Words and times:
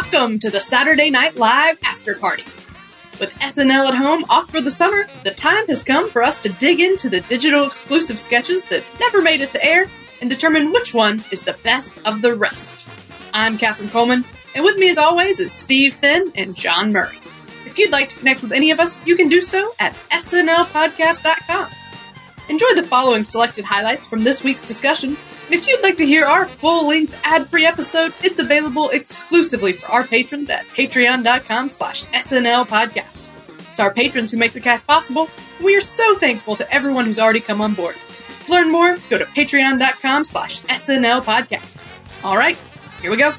Welcome 0.00 0.38
to 0.38 0.50
the 0.50 0.60
Saturday 0.60 1.10
Night 1.10 1.34
Live 1.34 1.76
After 1.84 2.14
Party. 2.14 2.44
With 3.18 3.32
SNL 3.40 3.88
at 3.88 3.96
home 3.96 4.24
off 4.30 4.48
for 4.48 4.60
the 4.60 4.70
summer, 4.70 5.08
the 5.24 5.32
time 5.32 5.66
has 5.66 5.82
come 5.82 6.08
for 6.08 6.22
us 6.22 6.40
to 6.42 6.50
dig 6.50 6.78
into 6.78 7.08
the 7.08 7.20
digital 7.22 7.66
exclusive 7.66 8.16
sketches 8.20 8.62
that 8.66 8.84
never 9.00 9.20
made 9.20 9.40
it 9.40 9.50
to 9.50 9.64
air 9.64 9.86
and 10.20 10.30
determine 10.30 10.70
which 10.70 10.94
one 10.94 11.24
is 11.32 11.42
the 11.42 11.58
best 11.64 12.00
of 12.06 12.22
the 12.22 12.32
rest. 12.32 12.88
I'm 13.34 13.58
Katherine 13.58 13.88
Coleman, 13.88 14.24
and 14.54 14.62
with 14.62 14.76
me 14.76 14.88
as 14.88 14.98
always 14.98 15.40
is 15.40 15.50
Steve 15.50 15.94
Finn 15.94 16.30
and 16.36 16.54
John 16.54 16.92
Murray. 16.92 17.18
If 17.66 17.76
you'd 17.76 17.90
like 17.90 18.08
to 18.10 18.18
connect 18.20 18.42
with 18.42 18.52
any 18.52 18.70
of 18.70 18.78
us, 18.78 19.04
you 19.04 19.16
can 19.16 19.28
do 19.28 19.40
so 19.40 19.74
at 19.80 19.94
snlpodcast.com. 20.10 21.70
Enjoy 22.48 22.74
the 22.76 22.84
following 22.84 23.24
selected 23.24 23.64
highlights 23.64 24.06
from 24.06 24.22
this 24.22 24.44
week's 24.44 24.62
discussion. 24.62 25.16
If 25.50 25.66
you'd 25.66 25.82
like 25.82 25.96
to 25.96 26.06
hear 26.06 26.24
our 26.26 26.46
full-length 26.46 27.18
ad-free 27.24 27.64
episode, 27.64 28.12
it's 28.22 28.38
available 28.38 28.90
exclusively 28.90 29.72
for 29.72 29.90
our 29.90 30.04
patrons 30.04 30.50
at 30.50 30.66
patreon.com 30.66 31.70
slash 31.70 32.04
snlpodcast. 32.04 33.26
It's 33.70 33.80
our 33.80 33.92
patrons 33.92 34.30
who 34.30 34.36
make 34.36 34.52
the 34.52 34.60
cast 34.60 34.86
possible, 34.86 35.30
we 35.62 35.76
are 35.76 35.80
so 35.80 36.18
thankful 36.18 36.54
to 36.56 36.70
everyone 36.72 37.06
who's 37.06 37.18
already 37.18 37.40
come 37.40 37.60
on 37.60 37.74
board. 37.74 37.96
To 38.46 38.52
learn 38.52 38.70
more, 38.70 38.98
go 39.08 39.18
to 39.18 39.24
patreon.com 39.24 40.24
slash 40.24 40.60
snlpodcast. 40.62 41.78
All 42.24 42.36
right, 42.36 42.58
here 43.00 43.10
we 43.10 43.16
go. 43.16 43.32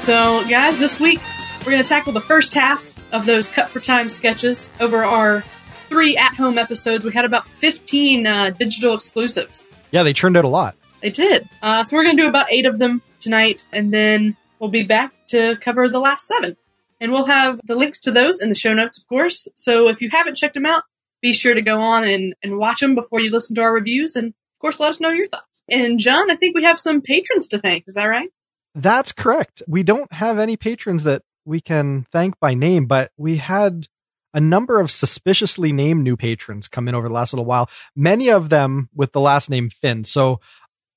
So 0.00 0.42
guys, 0.48 0.78
this 0.78 0.98
week 0.98 1.20
we're 1.60 1.72
going 1.72 1.82
to 1.82 1.88
tackle 1.88 2.14
the 2.14 2.22
first 2.22 2.54
half 2.54 2.94
of 3.12 3.26
those 3.26 3.46
cut 3.46 3.68
for 3.68 3.80
time 3.80 4.08
sketches 4.08 4.72
over 4.80 5.04
our 5.04 5.42
three 5.88 6.16
at 6.16 6.34
home 6.34 6.56
episodes. 6.56 7.04
We 7.04 7.12
had 7.12 7.26
about 7.26 7.44
15 7.44 8.26
uh, 8.26 8.50
digital 8.50 8.94
exclusives. 8.94 9.68
Yeah, 9.90 10.02
they 10.02 10.14
turned 10.14 10.38
out 10.38 10.46
a 10.46 10.48
lot. 10.48 10.74
They 11.02 11.10
did. 11.10 11.48
Uh, 11.60 11.82
so 11.82 11.96
we're 11.96 12.04
going 12.04 12.16
to 12.16 12.22
do 12.22 12.28
about 12.28 12.46
eight 12.50 12.64
of 12.64 12.78
them 12.78 13.02
tonight, 13.20 13.68
and 13.72 13.92
then 13.92 14.36
we'll 14.58 14.70
be 14.70 14.84
back 14.84 15.12
to 15.28 15.56
cover 15.60 15.88
the 15.88 16.00
last 16.00 16.26
seven. 16.26 16.56
And 16.98 17.12
we'll 17.12 17.26
have 17.26 17.60
the 17.64 17.74
links 17.74 18.00
to 18.00 18.10
those 18.10 18.40
in 18.40 18.48
the 18.48 18.54
show 18.54 18.72
notes, 18.72 18.98
of 18.98 19.06
course. 19.06 19.48
So 19.54 19.88
if 19.88 20.00
you 20.00 20.08
haven't 20.10 20.36
checked 20.36 20.54
them 20.54 20.66
out, 20.66 20.82
be 21.20 21.34
sure 21.34 21.52
to 21.54 21.62
go 21.62 21.78
on 21.78 22.04
and, 22.04 22.34
and 22.42 22.56
watch 22.56 22.80
them 22.80 22.94
before 22.94 23.20
you 23.20 23.30
listen 23.30 23.54
to 23.56 23.62
our 23.62 23.72
reviews. 23.72 24.16
And 24.16 24.28
of 24.28 24.58
course, 24.60 24.80
let 24.80 24.90
us 24.90 25.00
know 25.00 25.10
your 25.10 25.28
thoughts. 25.28 25.62
And 25.70 25.98
John, 25.98 26.30
I 26.30 26.36
think 26.36 26.54
we 26.54 26.64
have 26.64 26.80
some 26.80 27.02
patrons 27.02 27.48
to 27.48 27.58
thank. 27.58 27.84
Is 27.86 27.94
that 27.94 28.06
right? 28.06 28.30
That's 28.74 29.12
correct. 29.12 29.62
We 29.66 29.82
don't 29.82 30.12
have 30.12 30.38
any 30.38 30.56
patrons 30.56 31.02
that 31.04 31.22
we 31.44 31.60
can 31.60 32.06
thank 32.12 32.38
by 32.38 32.54
name, 32.54 32.86
but 32.86 33.10
we 33.16 33.36
had 33.38 33.88
a 34.32 34.40
number 34.40 34.78
of 34.78 34.90
suspiciously 34.90 35.72
named 35.72 36.04
new 36.04 36.16
patrons 36.16 36.68
come 36.68 36.86
in 36.86 36.94
over 36.94 37.08
the 37.08 37.14
last 37.14 37.32
little 37.32 37.44
while, 37.46 37.68
many 37.96 38.30
of 38.30 38.48
them 38.48 38.88
with 38.94 39.12
the 39.12 39.20
last 39.20 39.50
name 39.50 39.70
Finn. 39.70 40.04
So 40.04 40.40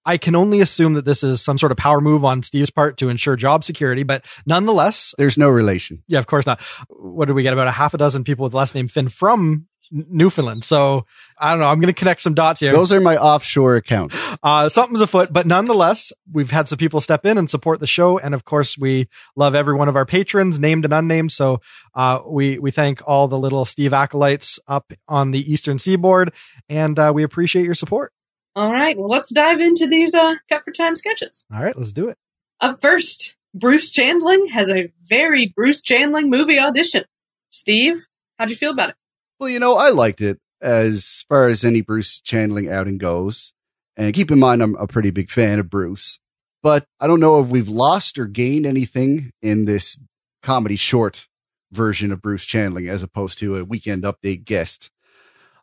I 0.06 0.18
can 0.18 0.36
only 0.36 0.60
assume 0.62 0.94
that 0.94 1.06
this 1.06 1.24
is 1.24 1.42
some 1.42 1.58
sort 1.58 1.72
of 1.72 1.78
power 1.78 2.00
move 2.02 2.24
on 2.26 2.44
Steve's 2.44 2.70
part 2.70 2.98
to 2.98 3.10
ensure 3.10 3.36
job 3.36 3.64
security, 3.64 4.04
but 4.04 4.24
nonetheless, 4.46 5.16
There's 5.18 5.38
no 5.38 5.50
relation. 5.50 6.04
yeah, 6.08 6.20
of 6.20 6.28
course 6.28 6.46
not. 6.46 6.62
What 6.90 7.26
did 7.26 7.34
we 7.34 7.42
get? 7.42 7.54
About 7.54 7.68
a 7.68 7.72
half 7.72 7.94
a 7.94 7.98
dozen 7.98 8.24
people 8.24 8.44
with 8.44 8.52
the 8.52 8.58
last 8.58 8.76
name 8.76 8.88
Finn 8.88 9.10
from 9.10 9.68
Newfoundland. 9.94 10.64
So 10.64 11.06
I 11.38 11.52
don't 11.52 11.60
know. 11.60 11.68
I'm 11.68 11.80
going 11.80 11.94
to 11.94 11.98
connect 11.98 12.22
some 12.22 12.34
dots 12.34 12.60
here. 12.60 12.72
Those 12.72 12.92
are 12.92 13.00
my 13.00 13.16
offshore 13.16 13.76
accounts. 13.76 14.16
uh, 14.42 14.68
something's 14.70 15.02
afoot, 15.02 15.32
but 15.32 15.46
nonetheless, 15.46 16.12
we've 16.32 16.50
had 16.50 16.68
some 16.68 16.78
people 16.78 17.00
step 17.00 17.26
in 17.26 17.38
and 17.38 17.50
support 17.50 17.80
the 17.80 17.88
show. 17.88 18.18
And 18.18 18.34
of 18.34 18.44
course, 18.44 18.78
we 18.78 19.08
love 19.36 19.54
every 19.54 19.76
one 19.76 19.88
of 19.88 19.96
our 19.96 20.06
patrons, 20.06 20.60
named 20.60 20.84
and 20.86 20.94
unnamed. 20.94 21.32
So, 21.32 21.62
uh, 21.94 22.22
we, 22.26 22.58
we 22.58 22.72
thank 22.72 23.02
all 23.06 23.28
the 23.28 23.38
little 23.38 23.66
Steve 23.66 23.94
acolytes 23.94 24.60
up 24.68 24.92
on 25.08 25.32
the 25.32 25.52
Eastern 25.52 25.78
seaboard 25.78 26.34
and, 26.70 26.98
uh, 26.98 27.12
we 27.14 27.22
appreciate 27.24 27.66
your 27.66 27.76
support. 27.76 28.12
All 28.56 28.72
right, 28.72 28.98
well, 28.98 29.10
let's 29.10 29.32
dive 29.34 29.60
into 29.60 29.88
these 29.88 30.14
uh, 30.14 30.36
cut 30.50 30.64
for 30.64 30.72
time 30.72 30.96
sketches. 30.96 31.46
All 31.54 31.64
right, 31.64 31.78
let's 31.78 31.92
do 31.92 32.08
it. 32.10 32.18
Up 32.62 32.82
first, 32.82 33.36
Bruce 33.54 33.92
Chandling 33.92 34.50
has 34.52 34.70
a 34.70 34.92
very 35.04 35.54
Bruce 35.56 35.82
Chandling 35.82 36.30
movie 36.30 36.60
audition. 36.60 37.04
Steve, 37.50 37.98
how'd 38.40 38.50
you 38.50 38.56
feel 38.56 38.72
about 38.72 38.90
it? 38.90 38.96
Well, 39.44 39.52
you 39.52 39.60
know, 39.60 39.76
I 39.76 39.90
liked 39.90 40.22
it 40.22 40.40
as 40.62 41.26
far 41.28 41.48
as 41.48 41.66
any 41.66 41.82
Bruce 41.82 42.22
Chandling 42.22 42.72
outing 42.72 42.98
goes. 42.98 43.52
And 43.98 44.14
keep 44.14 44.32
in 44.32 44.40
mind, 44.40 44.64
I'm 44.64 44.78
a 44.78 44.88
pretty 44.88 45.12
big 45.12 45.30
fan 45.30 45.60
of 45.60 45.70
Bruce, 45.70 46.18
but 46.62 46.86
I 47.02 47.08
don't 47.08 47.20
know 47.20 47.42
if 47.42 47.50
we've 47.50 47.68
lost 47.68 48.18
or 48.18 48.26
gained 48.26 48.66
anything 48.66 49.34
in 49.42 49.66
this 49.66 49.98
comedy 50.44 50.78
short 50.78 51.28
version 51.74 52.14
of 52.14 52.22
Bruce 52.22 52.46
Chandling 52.46 52.88
as 52.88 53.04
opposed 53.04 53.38
to 53.40 53.58
a 53.58 53.66
weekend 53.66 54.04
update 54.04 54.46
guest. 54.46 54.90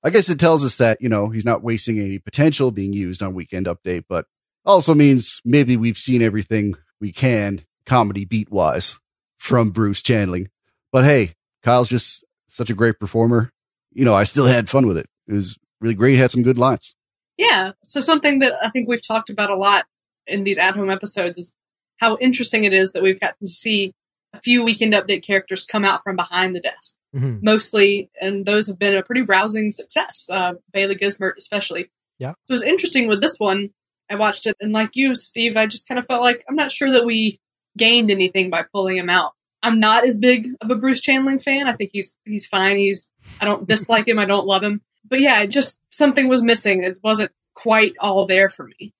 I 0.04 0.10
guess 0.10 0.28
it 0.28 0.38
tells 0.38 0.62
us 0.62 0.76
that, 0.76 1.00
you 1.00 1.08
know, 1.08 1.30
he's 1.30 1.46
not 1.46 1.62
wasting 1.62 1.98
any 1.98 2.18
potential 2.18 2.72
being 2.72 2.92
used 2.92 3.22
on 3.22 3.32
weekend 3.32 3.64
update, 3.64 4.04
but 4.10 4.26
also 4.66 4.92
means 4.92 5.40
maybe 5.42 5.78
we've 5.78 5.96
seen 5.96 6.20
everything 6.20 6.74
we 7.00 7.12
can 7.12 7.64
comedy 7.86 8.26
beat 8.26 8.50
wise 8.50 9.00
from 9.38 9.70
Bruce 9.70 10.02
Chandling. 10.02 10.50
But 10.92 11.06
hey, 11.06 11.32
Kyle's 11.62 11.88
just 11.88 12.26
such 12.46 12.68
a 12.68 12.74
great 12.74 13.00
performer. 13.00 13.50
You 13.92 14.04
know, 14.04 14.14
I 14.14 14.24
still 14.24 14.46
had 14.46 14.68
fun 14.68 14.86
with 14.86 14.96
it. 14.98 15.06
It 15.28 15.34
was 15.34 15.56
really 15.80 15.94
great. 15.94 16.16
Had 16.16 16.30
some 16.30 16.42
good 16.42 16.58
lines. 16.58 16.94
Yeah, 17.36 17.72
so 17.84 18.00
something 18.00 18.40
that 18.40 18.52
I 18.62 18.68
think 18.68 18.88
we've 18.88 19.06
talked 19.06 19.30
about 19.30 19.50
a 19.50 19.56
lot 19.56 19.86
in 20.26 20.44
these 20.44 20.58
at 20.58 20.76
home 20.76 20.90
episodes 20.90 21.38
is 21.38 21.54
how 21.98 22.16
interesting 22.20 22.64
it 22.64 22.72
is 22.72 22.92
that 22.92 23.02
we've 23.02 23.18
gotten 23.20 23.46
to 23.46 23.52
see 23.52 23.92
a 24.32 24.40
few 24.40 24.64
weekend 24.64 24.92
update 24.92 25.26
characters 25.26 25.64
come 25.64 25.84
out 25.84 26.02
from 26.04 26.16
behind 26.16 26.54
the 26.54 26.60
desk. 26.60 26.96
Mhm. 27.14 27.42
Mostly, 27.42 28.10
and 28.20 28.46
those 28.46 28.66
have 28.68 28.78
been 28.78 28.96
a 28.96 29.02
pretty 29.02 29.22
rousing 29.22 29.70
success. 29.72 30.28
Uh, 30.30 30.52
Bailey 30.72 30.94
Gismert, 30.94 31.32
especially. 31.38 31.90
Yeah. 32.18 32.30
It 32.48 32.52
was 32.52 32.62
interesting 32.62 33.08
with 33.08 33.20
this 33.20 33.36
one. 33.38 33.70
I 34.10 34.14
watched 34.16 34.46
it, 34.46 34.56
and 34.60 34.72
like 34.72 34.90
you, 34.94 35.14
Steve, 35.14 35.56
I 35.56 35.66
just 35.66 35.88
kind 35.88 35.98
of 35.98 36.06
felt 36.06 36.22
like 36.22 36.44
I'm 36.48 36.56
not 36.56 36.70
sure 36.72 36.90
that 36.92 37.06
we 37.06 37.40
gained 37.76 38.10
anything 38.10 38.50
by 38.50 38.64
pulling 38.72 38.96
him 38.96 39.08
out. 39.10 39.32
I'm 39.62 39.80
not 39.80 40.04
as 40.04 40.18
big 40.18 40.48
of 40.60 40.70
a 40.70 40.76
Bruce 40.76 41.00
Chandling 41.00 41.42
fan. 41.42 41.68
I 41.68 41.72
think 41.72 41.90
he's 41.92 42.16
he's 42.24 42.46
fine. 42.46 42.76
He's 42.76 43.10
I 43.40 43.44
don't 43.44 43.68
dislike 43.68 44.08
him. 44.08 44.18
I 44.18 44.24
don't 44.24 44.46
love 44.46 44.62
him. 44.62 44.82
But 45.08 45.20
yeah, 45.20 45.44
just 45.46 45.78
something 45.90 46.28
was 46.28 46.42
missing. 46.42 46.82
It 46.82 46.98
wasn't 47.02 47.32
quite 47.54 47.94
all 48.00 48.26
there 48.26 48.48
for 48.48 48.66
me. 48.66 48.94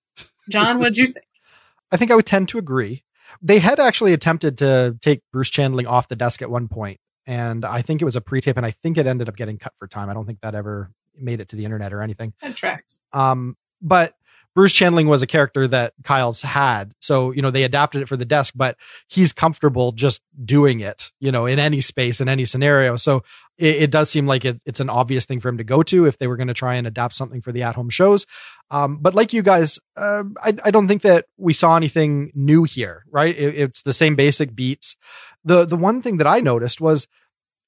John, 0.48 0.78
what 0.78 0.94
did 0.94 0.98
you 0.98 1.06
think? 1.06 1.26
I 1.93 1.97
think 1.97 2.10
I 2.10 2.15
would 2.15 2.26
tend 2.26 2.48
to 2.50 2.59
agree. 2.59 3.03
They 3.43 3.59
had 3.59 3.81
actually 3.81 4.12
attempted 4.12 4.59
to 4.59 4.97
take 5.00 5.22
Bruce 5.32 5.50
Chandling 5.50 5.87
off 5.87 6.09
the 6.09 6.16
desk 6.16 6.43
at 6.43 6.50
one 6.50 6.69
point, 6.69 7.00
and 7.27 7.65
I 7.65 7.82
think 7.82 8.03
it 8.03 8.04
was 8.04 8.16
a 8.16 8.21
pre-tape, 8.21 8.56
and 8.56 8.66
I 8.66 8.72
think 8.82 8.98
it 8.98 9.06
ended 9.06 9.28
up 9.28 9.37
getting 9.37 9.56
cut 9.56 9.72
for 9.78 9.88
time. 9.88 10.10
I 10.10 10.15
don't 10.15 10.27
think 10.27 10.41
that 10.42 10.54
ever 10.54 10.91
made 11.16 11.41
it 11.41 11.48
to 11.50 11.56
the 11.56 11.65
internet 11.65 11.92
or 11.92 12.03
anything. 12.03 12.32
That 12.42 12.56
tracks. 12.56 12.98
Um, 13.12 13.56
but 13.81 14.15
Bruce 14.55 14.72
Chandling 14.72 15.06
was 15.06 15.22
a 15.22 15.27
character 15.27 15.69
that 15.69 15.93
Kyle's 16.03 16.43
had. 16.43 16.93
So, 17.00 17.31
you 17.31 17.41
know, 17.41 17.50
they 17.50 17.62
adapted 17.62 18.03
it 18.03 18.09
for 18.09 18.16
the 18.16 18.25
desk, 18.25 18.55
but 18.56 18.77
he's 19.06 19.33
comfortable 19.33 19.93
just 19.93 20.22
doing 20.44 20.81
it, 20.81 21.12
you 21.21 21.31
know, 21.31 21.47
in 21.47 21.59
any 21.59 21.81
space, 21.81 22.21
in 22.21 22.28
any 22.28 22.44
scenario. 22.47 22.97
So 22.97 23.22
it, 23.59 23.83
it 23.83 23.91
does 23.91 24.10
seem 24.10 24.27
like 24.27 24.44
it, 24.44 24.60
it's 24.66 24.81
an 24.81 24.91
obvious 24.91 25.25
thing 25.25 25.41
for 25.41 25.49
him 25.49 25.59
to 25.59 25.65
go 25.65 25.83
to 25.84 26.06
if 26.06 26.19
they 26.19 26.27
were 26.27 26.37
going 26.37 26.49
to 26.49 26.55
try 26.55 26.75
and 26.75 26.87
adapt 26.87 27.15
something 27.15 27.43
for 27.43 27.53
the 27.53 27.62
at 27.62 27.77
home 27.77 27.91
shows. 27.91 28.27
Um, 28.71 28.99
but 29.00 29.15
like 29.15 29.33
you 29.33 29.43
guys, 29.43 29.78
uh, 29.97 30.25
I, 30.43 30.56
I 30.65 30.71
don't 30.71 30.89
think 30.89 31.03
that 31.03 31.27
we 31.37 31.53
saw 31.53 31.77
anything 31.77 32.33
new 32.34 32.65
here, 32.65 33.05
right? 33.10 33.37
It, 33.37 33.55
it's 33.55 33.83
the 33.83 33.93
same 33.93 34.16
basic 34.16 34.55
beats. 34.55 34.97
The, 35.44 35.65
the 35.65 35.77
one 35.77 36.03
thing 36.03 36.16
that 36.16 36.27
I 36.27 36.41
noticed 36.41 36.81
was 36.81 37.06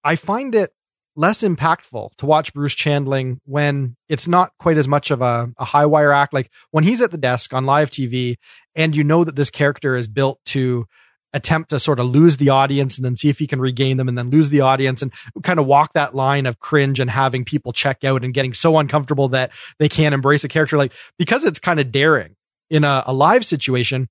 I 0.03 0.16
find 0.16 0.54
it 0.54 0.72
less 1.15 1.43
impactful 1.43 2.11
to 2.17 2.27
watch 2.27 2.55
Bruce 2.55 2.75
Chandling 2.75 3.39
when 3.45 3.97
it's 4.09 4.27
not 4.27 4.53
quite 4.59 4.78
as 4.78 4.89
much 4.89 5.11
of 5.11 5.21
a, 5.21 5.50
a 5.59 5.65
high 5.65 5.87
wire 5.87 6.12
act. 6.12 6.33
Like 6.33 6.50
when 6.71 6.84
he's 6.84 7.01
at 7.01 7.10
the 7.10 7.19
desk 7.19 7.53
on 7.53 7.66
live 7.66 7.91
TV 7.91 8.36
and 8.75 8.97
you 8.97 9.04
know 9.04 9.25
that 9.25 9.36
this 9.36 9.51
character 9.51 9.97
is 9.97 10.09
built 10.09 10.41
to 10.47 10.86
attempt 11.34 11.71
to 11.71 11.81
sort 11.81 11.98
of 11.98 12.07
lose 12.07 12.36
the 12.36 12.51
audience 12.51 12.98
and 12.98 13.04
then 13.04 13.16
see 13.16 13.28
if 13.28 13.39
he 13.39 13.47
can 13.47 13.60
regain 13.60 13.97
them 13.97 14.09
and 14.09 14.19
then 14.19 14.31
lose 14.31 14.51
the 14.51 14.60
audience 14.60 15.03
and 15.03 15.13
kind 15.42 15.59
of 15.59 15.66
walk 15.66 15.92
that 15.95 16.15
line 16.15 16.47
of 16.47 16.59
cringe 16.59 17.01
and 17.01 17.10
having 17.10 17.45
people 17.45 17.72
check 17.72 18.04
out 18.04 18.22
and 18.22 18.34
getting 18.34 18.53
so 18.53 18.78
uncomfortable 18.78 19.28
that 19.28 19.51
they 19.78 19.89
can't 19.89 20.15
embrace 20.15 20.45
a 20.45 20.48
character 20.48 20.77
like 20.77 20.92
because 21.19 21.45
it's 21.45 21.59
kind 21.59 21.81
of 21.81 21.91
daring 21.91 22.36
in 22.69 22.84
a, 22.84 23.03
a 23.07 23.15
live 23.15 23.47
situation 23.47 24.09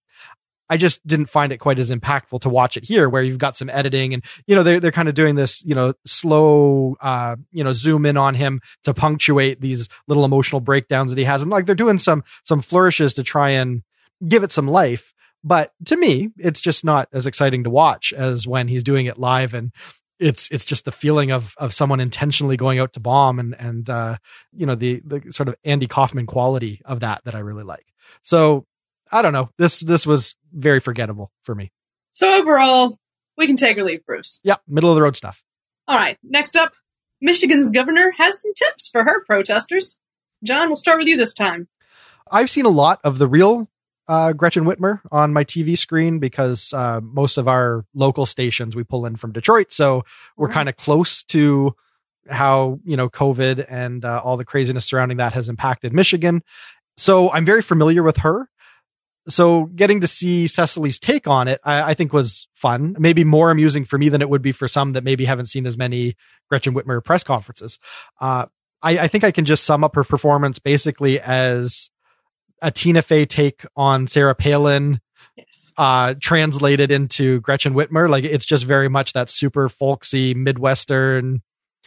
I 0.71 0.77
just 0.77 1.05
didn't 1.05 1.25
find 1.25 1.51
it 1.51 1.57
quite 1.57 1.79
as 1.79 1.91
impactful 1.91 2.39
to 2.41 2.49
watch 2.49 2.77
it 2.77 2.85
here, 2.85 3.09
where 3.09 3.21
you've 3.21 3.37
got 3.37 3.57
some 3.57 3.69
editing 3.69 4.13
and 4.13 4.23
you 4.47 4.55
know 4.55 4.63
they're 4.63 4.79
they're 4.79 4.93
kind 4.93 5.09
of 5.09 5.15
doing 5.15 5.35
this 5.35 5.61
you 5.65 5.75
know 5.75 5.93
slow 6.05 6.95
uh 7.01 7.35
you 7.51 7.61
know 7.61 7.73
zoom 7.73 8.05
in 8.05 8.15
on 8.15 8.35
him 8.35 8.61
to 8.85 8.93
punctuate 8.93 9.59
these 9.59 9.89
little 10.07 10.23
emotional 10.23 10.61
breakdowns 10.61 11.11
that 11.11 11.17
he 11.17 11.25
has, 11.25 11.41
and 11.41 11.51
like 11.51 11.65
they're 11.65 11.75
doing 11.75 11.97
some 11.97 12.23
some 12.45 12.61
flourishes 12.61 13.13
to 13.15 13.23
try 13.23 13.49
and 13.49 13.83
give 14.25 14.43
it 14.43 14.51
some 14.51 14.65
life. 14.65 15.13
But 15.43 15.73
to 15.85 15.97
me, 15.97 16.29
it's 16.37 16.61
just 16.61 16.85
not 16.85 17.09
as 17.11 17.27
exciting 17.27 17.65
to 17.65 17.69
watch 17.69 18.13
as 18.13 18.47
when 18.47 18.69
he's 18.69 18.83
doing 18.83 19.07
it 19.07 19.19
live 19.19 19.53
and 19.53 19.73
it's 20.19 20.49
it's 20.51 20.63
just 20.63 20.85
the 20.85 20.91
feeling 20.93 21.31
of 21.31 21.53
of 21.57 21.73
someone 21.73 21.99
intentionally 21.99 22.55
going 22.55 22.79
out 22.79 22.93
to 22.93 23.01
bomb 23.01 23.39
and 23.39 23.55
and 23.59 23.89
uh 23.89 24.15
you 24.55 24.65
know 24.65 24.75
the 24.75 25.01
the 25.03 25.33
sort 25.33 25.49
of 25.49 25.55
Andy 25.65 25.87
Kaufman 25.87 26.27
quality 26.27 26.81
of 26.85 27.01
that 27.01 27.25
that 27.25 27.35
I 27.35 27.39
really 27.39 27.65
like. 27.65 27.87
So 28.23 28.65
I 29.11 29.21
don't 29.21 29.33
know. 29.33 29.49
This 29.57 29.79
this 29.81 30.05
was 30.05 30.35
very 30.53 30.79
forgettable 30.79 31.31
for 31.43 31.53
me. 31.55 31.71
So 32.13 32.39
overall, 32.39 32.97
we 33.37 33.47
can 33.47 33.57
take 33.57 33.77
or 33.77 33.83
leave 33.83 34.05
Bruce. 34.05 34.39
Yeah, 34.43 34.55
middle 34.67 34.89
of 34.89 34.95
the 34.95 35.01
road 35.01 35.15
stuff. 35.15 35.41
All 35.87 35.95
right, 35.97 36.17
next 36.23 36.55
up, 36.55 36.73
Michigan's 37.21 37.69
governor 37.69 38.11
has 38.17 38.41
some 38.41 38.53
tips 38.53 38.87
for 38.87 39.03
her 39.03 39.23
protesters. 39.25 39.97
John, 40.43 40.67
we'll 40.67 40.75
start 40.75 40.97
with 40.99 41.07
you 41.07 41.17
this 41.17 41.33
time. 41.33 41.67
I've 42.31 42.49
seen 42.49 42.65
a 42.65 42.69
lot 42.69 42.99
of 43.03 43.17
the 43.17 43.27
real 43.27 43.69
uh, 44.07 44.33
Gretchen 44.33 44.63
Whitmer 44.65 45.01
on 45.11 45.33
my 45.33 45.43
TV 45.43 45.77
screen 45.77 46.19
because 46.19 46.73
uh, 46.73 46.99
most 47.01 47.37
of 47.37 47.47
our 47.47 47.85
local 47.93 48.25
stations 48.25 48.75
we 48.75 48.83
pull 48.83 49.05
in 49.05 49.15
from 49.15 49.31
Detroit, 49.31 49.71
so 49.71 50.03
we're 50.37 50.47
Right. 50.47 50.53
kind 50.53 50.69
of 50.69 50.75
close 50.77 51.23
to 51.25 51.75
how 52.29 52.79
you 52.85 52.95
know 52.97 53.09
COVID 53.09 53.65
and 53.67 54.05
uh, 54.05 54.21
all 54.23 54.37
the 54.37 54.45
craziness 54.45 54.85
surrounding 54.85 55.17
that 55.17 55.33
has 55.33 55.49
impacted 55.49 55.93
Michigan. 55.93 56.41
So 56.97 57.31
I'm 57.31 57.45
very 57.45 57.61
familiar 57.61 58.03
with 58.03 58.17
her. 58.17 58.47
So 59.27 59.65
getting 59.65 60.01
to 60.01 60.07
see 60.07 60.47
Cecily's 60.47 60.97
take 60.99 61.27
on 61.27 61.47
it, 61.47 61.61
I, 61.63 61.91
I 61.91 61.93
think 61.93 62.11
was 62.11 62.47
fun. 62.55 62.95
Maybe 62.97 63.23
more 63.23 63.51
amusing 63.51 63.85
for 63.85 63.97
me 63.97 64.09
than 64.09 64.21
it 64.21 64.29
would 64.29 64.41
be 64.41 64.51
for 64.51 64.67
some 64.67 64.93
that 64.93 65.03
maybe 65.03 65.25
haven't 65.25 65.45
seen 65.45 65.67
as 65.67 65.77
many 65.77 66.15
Gretchen 66.49 66.73
Whitmer 66.73 67.03
press 67.03 67.23
conferences. 67.23 67.77
Uh, 68.19 68.47
I, 68.81 68.97
I 68.99 69.07
think 69.07 69.23
I 69.23 69.31
can 69.31 69.45
just 69.45 69.63
sum 69.63 69.83
up 69.83 69.95
her 69.95 70.03
performance 70.03 70.57
basically 70.57 71.19
as 71.19 71.89
a 72.63 72.71
Tina 72.71 73.01
Fey 73.03 73.25
take 73.25 73.63
on 73.75 74.07
Sarah 74.07 74.35
Palin, 74.35 74.99
Yes. 75.37 75.71
uh, 75.77 76.13
translated 76.19 76.91
into 76.91 77.39
Gretchen 77.41 77.73
Whitmer. 77.73 78.09
Like 78.09 78.23
it's 78.25 78.43
just 78.43 78.65
very 78.65 78.89
much 78.89 79.13
that 79.13 79.29
super 79.29 79.69
folksy 79.69 80.33
Midwestern, 80.33 81.41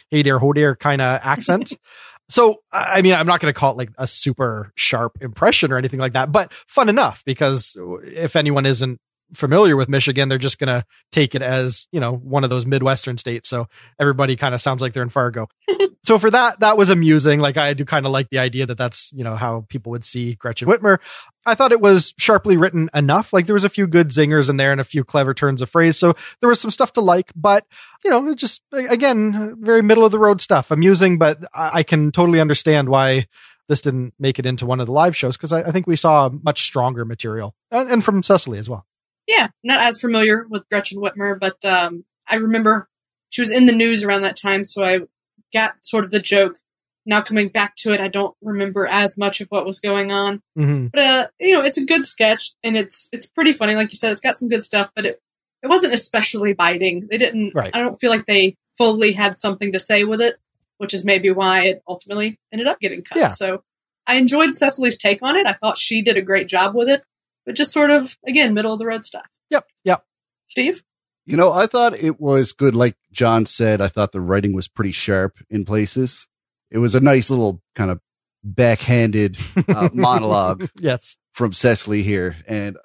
hey 0.09 0.23
dear, 0.23 0.39
ho 0.39 0.51
dear 0.51 0.75
kind 0.75 1.01
of 1.01 1.19
accent. 1.23 1.73
so, 2.29 2.61
I 2.71 3.01
mean, 3.01 3.13
I'm 3.13 3.27
not 3.27 3.39
going 3.39 3.53
to 3.53 3.59
call 3.59 3.71
it 3.71 3.77
like 3.77 3.91
a 3.97 4.07
super 4.07 4.71
sharp 4.75 5.17
impression 5.21 5.71
or 5.71 5.77
anything 5.77 5.99
like 5.99 6.13
that, 6.13 6.31
but 6.31 6.51
fun 6.67 6.89
enough 6.89 7.23
because 7.25 7.77
if 8.03 8.35
anyone 8.35 8.65
isn't 8.65 8.99
familiar 9.33 9.75
with 9.75 9.89
Michigan, 9.89 10.29
they're 10.29 10.37
just 10.37 10.59
going 10.59 10.67
to 10.67 10.85
take 11.11 11.35
it 11.35 11.41
as, 11.41 11.87
you 11.91 11.99
know, 11.99 12.13
one 12.13 12.43
of 12.43 12.49
those 12.49 12.65
Midwestern 12.65 13.17
states. 13.17 13.49
So 13.49 13.67
everybody 13.99 14.35
kind 14.35 14.53
of 14.53 14.61
sounds 14.61 14.81
like 14.81 14.93
they're 14.93 15.03
in 15.03 15.09
Fargo. 15.09 15.47
so 16.05 16.19
for 16.19 16.29
that, 16.31 16.59
that 16.59 16.77
was 16.77 16.89
amusing. 16.89 17.39
Like 17.39 17.57
I 17.57 17.73
do 17.73 17.85
kind 17.85 18.05
of 18.05 18.11
like 18.11 18.29
the 18.29 18.39
idea 18.39 18.65
that 18.65 18.77
that's, 18.77 19.11
you 19.13 19.23
know, 19.23 19.35
how 19.35 19.65
people 19.69 19.91
would 19.91 20.05
see 20.05 20.35
Gretchen 20.35 20.67
Whitmer. 20.67 20.99
I 21.45 21.55
thought 21.55 21.71
it 21.71 21.81
was 21.81 22.13
sharply 22.17 22.57
written 22.57 22.89
enough. 22.93 23.33
Like 23.33 23.45
there 23.45 23.53
was 23.53 23.63
a 23.63 23.69
few 23.69 23.87
good 23.87 24.09
zingers 24.09 24.49
in 24.49 24.57
there 24.57 24.71
and 24.71 24.81
a 24.81 24.85
few 24.85 25.03
clever 25.03 25.33
turns 25.33 25.61
of 25.61 25.69
phrase. 25.69 25.97
So 25.97 26.15
there 26.41 26.49
was 26.49 26.59
some 26.59 26.71
stuff 26.71 26.93
to 26.93 27.01
like, 27.01 27.31
but 27.35 27.65
you 28.03 28.11
know, 28.11 28.33
just 28.33 28.63
again, 28.71 29.55
very 29.59 29.81
middle 29.81 30.05
of 30.05 30.11
the 30.11 30.19
road 30.19 30.41
stuff, 30.41 30.71
amusing, 30.71 31.17
but 31.17 31.39
I, 31.53 31.79
I 31.79 31.83
can 31.83 32.11
totally 32.11 32.39
understand 32.39 32.89
why 32.89 33.27
this 33.67 33.81
didn't 33.81 34.13
make 34.19 34.39
it 34.39 34.45
into 34.45 34.65
one 34.65 34.79
of 34.79 34.85
the 34.85 34.91
live 34.91 35.15
shows 35.15 35.37
because 35.37 35.51
I, 35.51 35.61
I 35.61 35.71
think 35.71 35.87
we 35.87 35.95
saw 35.95 36.29
much 36.29 36.63
stronger 36.63 37.05
material 37.05 37.55
and, 37.71 37.89
and 37.89 38.03
from 38.03 38.21
Cecily 38.23 38.59
as 38.59 38.69
well. 38.69 38.85
Yeah, 39.27 39.47
not 39.63 39.81
as 39.81 39.99
familiar 39.99 40.45
with 40.49 40.67
Gretchen 40.69 41.01
Whitmer, 41.01 41.39
but 41.39 41.63
um, 41.65 42.05
I 42.27 42.35
remember 42.35 42.87
she 43.29 43.41
was 43.41 43.51
in 43.51 43.65
the 43.65 43.73
news 43.73 44.03
around 44.03 44.21
that 44.21 44.37
time, 44.37 44.63
so 44.63 44.83
I 44.83 44.99
got 45.53 45.73
sort 45.81 46.05
of 46.05 46.11
the 46.11 46.19
joke. 46.19 46.57
Now 47.07 47.21
coming 47.21 47.49
back 47.49 47.75
to 47.77 47.93
it, 47.93 48.01
I 48.01 48.07
don't 48.07 48.35
remember 48.41 48.87
as 48.87 49.17
much 49.17 49.39
of 49.41 49.47
what 49.49 49.65
was 49.65 49.79
going 49.79 50.11
on. 50.11 50.41
Mm-hmm. 50.57 50.87
But 50.87 51.03
uh, 51.03 51.27
you 51.39 51.53
know, 51.53 51.61
it's 51.61 51.77
a 51.77 51.85
good 51.85 52.05
sketch 52.05 52.51
and 52.63 52.75
it's 52.75 53.09
it's 53.11 53.27
pretty 53.27 53.53
funny. 53.53 53.75
Like 53.75 53.91
you 53.91 53.95
said, 53.95 54.11
it's 54.11 54.21
got 54.21 54.35
some 54.35 54.49
good 54.49 54.63
stuff, 54.63 54.91
but 54.95 55.05
it 55.05 55.21
it 55.61 55.67
wasn't 55.67 55.93
especially 55.93 56.53
biting. 56.53 57.07
They 57.09 57.17
didn't. 57.17 57.53
Right. 57.53 57.75
I 57.75 57.79
don't 57.79 57.99
feel 57.99 58.09
like 58.11 58.25
they 58.25 58.57
fully 58.77 59.13
had 59.13 59.39
something 59.39 59.71
to 59.73 59.79
say 59.79 60.03
with 60.03 60.21
it, 60.21 60.35
which 60.77 60.93
is 60.93 61.05
maybe 61.05 61.31
why 61.31 61.65
it 61.65 61.83
ultimately 61.87 62.39
ended 62.51 62.67
up 62.67 62.79
getting 62.79 63.03
cut. 63.03 63.17
Yeah. 63.17 63.29
So 63.29 63.63
I 64.07 64.15
enjoyed 64.15 64.55
Cecily's 64.55 64.97
take 64.97 65.19
on 65.21 65.35
it. 65.35 65.47
I 65.47 65.53
thought 65.53 65.77
she 65.77 66.01
did 66.01 66.17
a 66.17 66.21
great 66.21 66.47
job 66.47 66.75
with 66.75 66.89
it, 66.89 67.03
but 67.45 67.55
just 67.55 67.71
sort 67.71 67.91
of 67.91 68.17
again 68.27 68.53
middle 68.53 68.73
of 68.73 68.79
the 68.79 68.85
road 68.85 69.05
stuff. 69.05 69.27
Yep. 69.49 69.65
Yep. 69.83 70.03
Steve. 70.47 70.83
You 71.25 71.37
know, 71.37 71.51
I 71.51 71.65
thought 71.65 71.97
it 71.97 72.19
was 72.19 72.51
good. 72.51 72.75
Like 72.75 72.95
John 73.11 73.47
said, 73.47 73.81
I 73.81 73.87
thought 73.87 74.11
the 74.11 74.21
writing 74.21 74.53
was 74.53 74.67
pretty 74.67 74.91
sharp 74.91 75.39
in 75.49 75.65
places. 75.65 76.27
It 76.69 76.77
was 76.77 76.93
a 76.93 76.99
nice 76.99 77.29
little 77.31 77.61
kind 77.73 77.89
of 77.89 77.99
backhanded 78.43 79.37
uh, 79.67 79.89
monologue 79.93 80.69
yes. 80.79 81.17
from 81.33 81.51
Cecily 81.51 82.03
here. 82.03 82.37
And, 82.47 82.77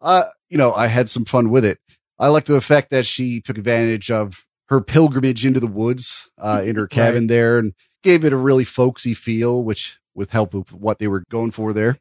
uh, 0.00 0.24
you 0.48 0.58
know, 0.58 0.72
I 0.72 0.86
had 0.86 1.10
some 1.10 1.24
fun 1.24 1.50
with 1.50 1.64
it. 1.64 1.78
I 2.18 2.28
liked 2.28 2.46
the 2.46 2.60
fact 2.60 2.90
that 2.90 3.04
she 3.04 3.40
took 3.40 3.58
advantage 3.58 4.10
of 4.10 4.44
her 4.68 4.80
pilgrimage 4.80 5.44
into 5.44 5.60
the 5.60 5.66
woods, 5.66 6.30
uh, 6.38 6.62
in 6.64 6.76
her 6.76 6.86
cabin 6.88 7.26
there 7.26 7.58
and 7.58 7.74
gave 8.02 8.24
it 8.24 8.32
a 8.32 8.36
really 8.36 8.64
folksy 8.64 9.14
feel, 9.14 9.62
which 9.64 9.98
with 10.14 10.30
help 10.30 10.54
of 10.54 10.72
what 10.72 10.98
they 11.00 11.08
were 11.08 11.24
going 11.30 11.50
for 11.50 11.72
there. 11.72 11.98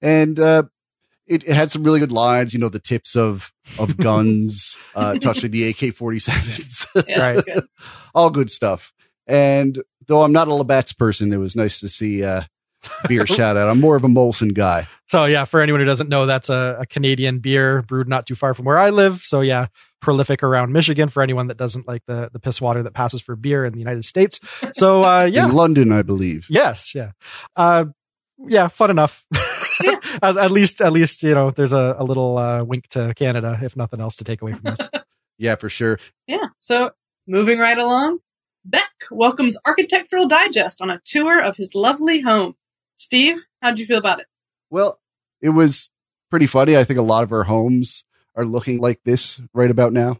And, 0.00 0.38
uh, 0.38 0.64
it, 1.26 1.42
it 1.44 1.54
had 1.54 1.70
some 1.72 1.82
really 1.84 2.00
good 2.00 2.12
lines, 2.12 2.52
you 2.52 2.58
know, 2.60 2.68
the 2.68 2.78
tips 2.78 3.16
of, 3.16 3.52
of 3.78 3.96
guns, 3.98 4.76
uh, 4.94 5.14
touching 5.14 5.50
the 5.50 5.68
AK 5.70 5.76
47s, 5.94 6.86
Yeah, 7.08 7.20
Right. 7.20 7.44
good. 7.44 7.64
all 8.14 8.30
good 8.30 8.50
stuff. 8.50 8.92
And 9.26 9.82
though 10.06 10.22
I'm 10.22 10.32
not 10.32 10.48
a 10.48 10.54
Labatt's 10.54 10.92
person, 10.92 11.32
it 11.32 11.38
was 11.38 11.56
nice 11.56 11.80
to 11.80 11.88
see, 11.88 12.22
uh, 12.24 12.42
beer 13.08 13.26
shout 13.28 13.56
out. 13.56 13.68
I'm 13.68 13.80
more 13.80 13.96
of 13.96 14.04
a 14.04 14.08
Molson 14.08 14.52
guy. 14.52 14.86
So 15.08 15.24
yeah, 15.24 15.44
for 15.46 15.60
anyone 15.60 15.80
who 15.80 15.86
doesn't 15.86 16.08
know, 16.10 16.26
that's 16.26 16.50
a, 16.50 16.76
a 16.80 16.86
Canadian 16.86 17.38
beer 17.38 17.80
brewed 17.82 18.08
not 18.08 18.26
too 18.26 18.34
far 18.34 18.52
from 18.52 18.66
where 18.66 18.78
I 18.78 18.90
live. 18.90 19.22
So 19.22 19.40
yeah, 19.40 19.66
prolific 20.02 20.42
around 20.42 20.72
Michigan 20.72 21.08
for 21.08 21.22
anyone 21.22 21.46
that 21.46 21.56
doesn't 21.56 21.88
like 21.88 22.02
the 22.06 22.28
the 22.32 22.38
piss 22.38 22.60
water 22.60 22.82
that 22.82 22.92
passes 22.92 23.22
for 23.22 23.36
beer 23.36 23.64
in 23.64 23.72
the 23.72 23.78
United 23.78 24.04
States. 24.04 24.38
So 24.74 25.02
uh, 25.04 25.24
yeah, 25.24 25.46
In 25.46 25.54
London, 25.54 25.92
I 25.92 26.02
believe. 26.02 26.46
yes, 26.50 26.94
yeah, 26.94 27.12
uh, 27.56 27.86
yeah, 28.46 28.68
fun 28.68 28.90
enough. 28.90 29.24
Yeah. 30.22 30.30
at, 30.30 30.36
at 30.36 30.50
least, 30.50 30.80
at 30.80 30.92
least 30.92 31.22
you 31.22 31.34
know, 31.34 31.50
there's 31.50 31.72
a, 31.72 31.96
a 31.98 32.04
little 32.04 32.38
uh, 32.38 32.64
wink 32.64 32.88
to 32.88 33.12
Canada, 33.16 33.58
if 33.62 33.76
nothing 33.76 34.00
else, 34.00 34.16
to 34.16 34.24
take 34.24 34.42
away 34.42 34.52
from 34.52 34.62
this. 34.64 34.88
Yeah, 35.36 35.56
for 35.56 35.68
sure. 35.68 35.98
Yeah. 36.28 36.46
So 36.60 36.92
moving 37.26 37.58
right 37.58 37.76
along, 37.76 38.20
Beck 38.64 38.92
welcomes 39.10 39.56
Architectural 39.66 40.28
Digest 40.28 40.80
on 40.80 40.90
a 40.90 41.00
tour 41.04 41.40
of 41.42 41.56
his 41.56 41.74
lovely 41.74 42.20
home. 42.20 42.54
Steve, 42.98 43.38
how'd 43.60 43.80
you 43.80 43.84
feel 43.84 43.98
about 43.98 44.20
it? 44.20 44.26
Well, 44.70 45.00
it 45.40 45.48
was 45.48 45.90
pretty 46.30 46.46
funny. 46.46 46.76
I 46.76 46.84
think 46.84 47.00
a 47.00 47.02
lot 47.02 47.24
of 47.24 47.32
our 47.32 47.42
homes 47.42 48.04
are 48.36 48.44
looking 48.44 48.80
like 48.80 49.00
this 49.04 49.40
right 49.52 49.70
about 49.70 49.92
now, 49.92 50.18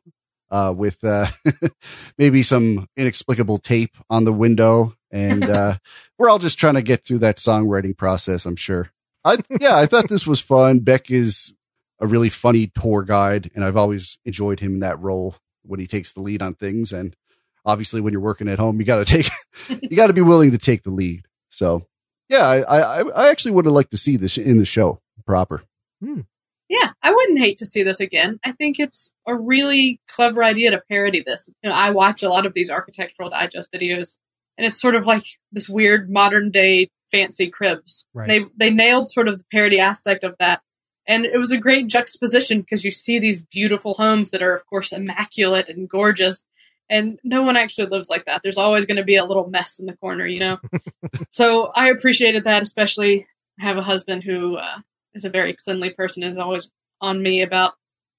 uh, 0.50 0.74
with, 0.76 1.02
uh, 1.04 1.26
maybe 2.18 2.42
some 2.42 2.88
inexplicable 2.96 3.58
tape 3.58 3.96
on 4.10 4.24
the 4.24 4.32
window. 4.32 4.94
And, 5.12 5.44
uh, 5.48 5.78
we're 6.18 6.28
all 6.28 6.40
just 6.40 6.58
trying 6.58 6.74
to 6.74 6.82
get 6.82 7.04
through 7.04 7.18
that 7.18 7.36
songwriting 7.36 7.96
process, 7.96 8.46
I'm 8.46 8.56
sure. 8.56 8.90
I, 9.24 9.38
yeah, 9.60 9.76
I 9.76 9.86
thought 9.86 10.08
this 10.08 10.26
was 10.26 10.40
fun. 10.40 10.80
Beck 10.80 11.10
is 11.10 11.54
a 12.00 12.06
really 12.06 12.28
funny 12.28 12.66
tour 12.66 13.02
guide, 13.02 13.50
and 13.54 13.64
I've 13.64 13.76
always 13.76 14.18
enjoyed 14.24 14.60
him 14.60 14.74
in 14.74 14.80
that 14.80 15.00
role 15.00 15.36
when 15.62 15.80
he 15.80 15.86
takes 15.86 16.12
the 16.12 16.20
lead 16.20 16.42
on 16.42 16.54
things. 16.54 16.92
And 16.92 17.16
obviously, 17.64 18.00
when 18.00 18.12
you're 18.12 18.20
working 18.20 18.48
at 18.48 18.58
home, 18.58 18.78
you 18.78 18.86
got 18.86 19.04
to 19.04 19.04
take, 19.22 19.30
you 19.68 19.96
got 19.96 20.08
to 20.08 20.12
be 20.12 20.20
willing 20.20 20.50
to 20.50 20.58
take 20.58 20.82
the 20.82 20.90
lead. 20.90 21.26
So, 21.50 21.86
yeah, 22.28 22.46
I, 22.46 22.80
I, 22.80 23.02
I 23.02 23.30
actually 23.30 23.52
would 23.52 23.64
have 23.64 23.74
liked 23.74 23.92
to 23.92 23.96
see 23.96 24.16
this 24.16 24.36
in 24.36 24.58
the 24.58 24.64
show 24.64 25.00
proper. 25.26 25.62
Hmm. 26.02 26.20
Yeah, 26.68 26.90
I 27.02 27.12
wouldn't 27.12 27.38
hate 27.38 27.58
to 27.58 27.66
see 27.66 27.82
this 27.82 28.00
again. 28.00 28.40
I 28.42 28.52
think 28.52 28.80
it's 28.80 29.12
a 29.26 29.36
really 29.36 30.00
clever 30.08 30.42
idea 30.42 30.70
to 30.70 30.82
parody 30.88 31.22
this. 31.24 31.50
You 31.62 31.68
know, 31.68 31.76
I 31.76 31.90
watch 31.90 32.22
a 32.22 32.28
lot 32.28 32.46
of 32.46 32.54
these 32.54 32.70
Architectural 32.70 33.28
Digest 33.28 33.70
videos, 33.72 34.16
and 34.56 34.66
it's 34.66 34.80
sort 34.80 34.94
of 34.94 35.06
like 35.06 35.26
this 35.52 35.68
weird 35.68 36.10
modern 36.10 36.50
day 36.50 36.90
fancy 37.14 37.48
cribs. 37.48 38.04
Right. 38.12 38.28
They 38.28 38.44
they 38.56 38.70
nailed 38.70 39.08
sort 39.08 39.28
of 39.28 39.38
the 39.38 39.44
parody 39.50 39.78
aspect 39.78 40.24
of 40.24 40.36
that. 40.38 40.62
And 41.06 41.24
it 41.26 41.36
was 41.36 41.50
a 41.50 41.58
great 41.58 41.86
juxtaposition 41.86 42.60
because 42.62 42.84
you 42.84 42.90
see 42.90 43.18
these 43.18 43.40
beautiful 43.40 43.94
homes 43.94 44.30
that 44.30 44.42
are, 44.42 44.54
of 44.54 44.66
course, 44.66 44.90
immaculate 44.90 45.68
and 45.68 45.88
gorgeous. 45.88 46.46
And 46.88 47.18
no 47.22 47.42
one 47.42 47.56
actually 47.56 47.88
lives 47.88 48.08
like 48.08 48.24
that. 48.24 48.40
There's 48.42 48.58
always 48.58 48.86
going 48.86 48.96
to 48.96 49.04
be 49.04 49.16
a 49.16 49.24
little 49.24 49.48
mess 49.48 49.78
in 49.78 49.86
the 49.86 49.96
corner, 49.96 50.26
you 50.26 50.40
know? 50.40 50.58
so 51.30 51.72
I 51.74 51.90
appreciated 51.90 52.44
that, 52.44 52.62
especially 52.62 53.26
I 53.60 53.64
have 53.66 53.76
a 53.76 53.82
husband 53.82 54.24
who 54.24 54.56
uh, 54.56 54.78
is 55.14 55.26
a 55.26 55.30
very 55.30 55.54
cleanly 55.54 55.90
person 55.90 56.22
and 56.22 56.32
is 56.32 56.38
always 56.38 56.72
on 57.00 57.22
me 57.22 57.42
about 57.42 57.74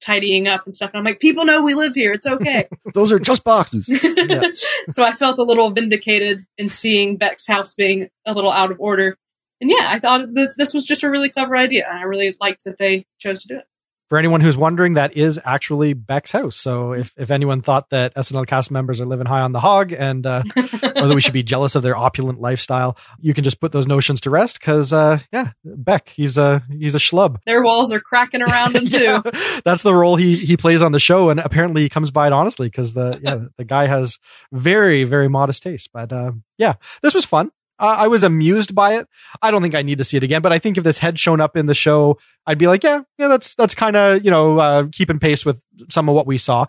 tidying 0.06 0.48
up 0.48 0.66
and 0.66 0.76
stuff. 0.76 0.92
And 0.94 1.00
I'm 1.00 1.04
like, 1.04 1.20
people 1.20 1.46
know 1.46 1.64
we 1.64 1.74
live 1.74 1.96
here. 1.96 2.14
It's 2.14 2.28
okay. 2.28 2.68
Those 2.94 3.12
are 3.12 3.20
just 3.20 3.44
boxes. 3.44 3.86
so 4.90 5.04
I 5.04 5.12
felt 5.12 5.40
a 5.40 5.44
little 5.44 5.72
vindicated 5.72 6.42
in 6.58 6.70
seeing 6.70 7.18
Beck's 7.18 7.48
house 7.48 7.74
being 7.74 8.10
a 8.26 8.34
little 8.34 8.52
out 8.52 8.72
of 8.72 8.78
order. 8.80 9.18
And 9.60 9.70
yeah, 9.70 9.88
I 9.88 10.00
thought 10.00 10.34
this, 10.34 10.56
this 10.56 10.74
was 10.74 10.84
just 10.84 11.04
a 11.04 11.10
really 11.10 11.30
clever 11.30 11.56
idea. 11.56 11.88
And 11.90 11.98
I 11.98 12.04
really 12.04 12.36
liked 12.40 12.66
that 12.66 12.78
they 12.78 13.06
chose 13.20 13.42
to 13.44 13.48
do 13.48 13.58
it. 13.58 13.66
For 14.10 14.18
anyone 14.20 14.42
who's 14.42 14.56
wondering, 14.56 14.94
that 14.94 15.18
is 15.18 15.40
actually 15.44 15.94
Beck's 15.94 16.30
house. 16.30 16.56
So 16.58 16.94
if, 16.94 17.12
if 17.18 17.32
anyone 17.32 17.64
thought 17.64 17.90
that 17.90 18.14
SNL 18.14 18.46
cast 18.46 18.70
members 18.70 19.02
are 19.02 19.06
living 19.06 19.26
high 19.26 19.42
on 19.42 19.52
the 19.52 19.60
hog 19.60 19.92
and 19.92 20.26
uh, 20.26 20.44
or 20.56 21.08
that 21.08 21.16
we 21.16 21.22
should 21.22 21.34
be 21.34 21.42
jealous 21.42 21.76
of 21.76 21.82
their 21.82 21.98
opulent 21.98 22.40
lifestyle, 22.40 22.98
you 23.20 23.34
can 23.34 23.44
just 23.44 23.60
put 23.60 23.72
those 23.72 23.88
notions 23.88 24.22
to 24.22 24.30
rest 24.30 24.60
because 24.60 24.94
uh, 24.94 25.20
yeah, 25.34 25.52
Beck, 25.64 26.10
he's 26.10 26.38
a 26.38 26.64
he's 26.70 26.94
a 26.94 27.00
schlub. 27.00 27.38
Their 27.46 27.64
walls 27.64 27.92
are 27.92 28.00
cracking 28.00 28.44
around 28.44 28.76
him 28.76 28.88
too. 28.90 29.04
Yeah, 29.04 29.22
that's 29.64 29.82
the 29.82 29.94
role 29.94 30.16
he 30.16 30.36
he 30.36 30.56
plays 30.56 30.82
on 30.84 30.92
the 30.92 31.00
show, 31.00 31.30
and 31.30 31.40
apparently 31.40 31.82
he 31.82 31.90
comes 31.90 32.12
by 32.12 32.28
it 32.28 32.34
honestly 32.34 32.68
because 32.68 32.94
the 32.94 33.20
yeah 33.24 33.40
the 33.58 33.66
guy 33.66 33.88
has 33.88 34.20
very 34.52 35.04
very 35.04 35.28
modest 35.28 35.64
taste. 35.64 35.90
But 35.92 36.14
uh, 36.14 36.34
yeah, 36.58 36.76
this 37.02 37.14
was 37.14 37.26
fun. 37.26 37.52
Uh, 37.78 37.96
I 37.98 38.08
was 38.08 38.24
amused 38.24 38.74
by 38.74 38.96
it. 38.96 39.08
I 39.42 39.52
don't 39.52 39.62
think 39.62 39.76
I 39.76 39.82
need 39.82 39.98
to 39.98 40.04
see 40.04 40.18
it 40.18 40.24
again, 40.24 40.42
but 40.42 40.54
I 40.54 40.60
think 40.60 40.78
if 40.78 40.84
this 40.84 40.98
had 40.98 41.20
shown 41.20 41.42
up 41.42 41.58
in 41.58 41.66
the 41.66 41.74
show, 41.74 42.18
I'd 42.48 42.58
be 42.58 42.68
like, 42.68 42.84
yeah, 42.84 43.02
yeah, 43.18 43.28
that's 43.28 43.56
that's 43.56 43.76
kind 43.76 43.96
of 43.96 44.24
you 44.24 44.32
know 44.32 44.60
uh, 44.60 44.88
keeping 44.92 45.20
pace 45.20 45.46
with 45.46 45.62
some 45.90 46.08
of 46.08 46.16
what 46.16 46.28
we 46.28 46.38
saw. 46.38 46.66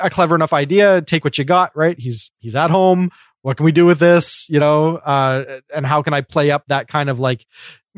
A 0.00 0.10
clever 0.10 0.34
enough 0.34 0.52
idea. 0.52 1.00
Take 1.02 1.24
what 1.24 1.38
you 1.38 1.44
got. 1.44 1.76
Right? 1.76 1.98
He's 1.98 2.30
he's 2.40 2.56
at 2.56 2.70
home. 2.70 3.10
What 3.42 3.56
can 3.56 3.64
we 3.64 3.72
do 3.72 3.86
with 3.86 4.00
this? 4.00 4.48
You 4.48 4.58
know, 4.58 4.96
uh, 4.96 5.60
and 5.74 5.86
how 5.86 6.02
can 6.02 6.12
I 6.12 6.22
play 6.22 6.50
up 6.50 6.64
that 6.68 6.88
kind 6.88 7.08
of 7.08 7.20
like 7.20 7.46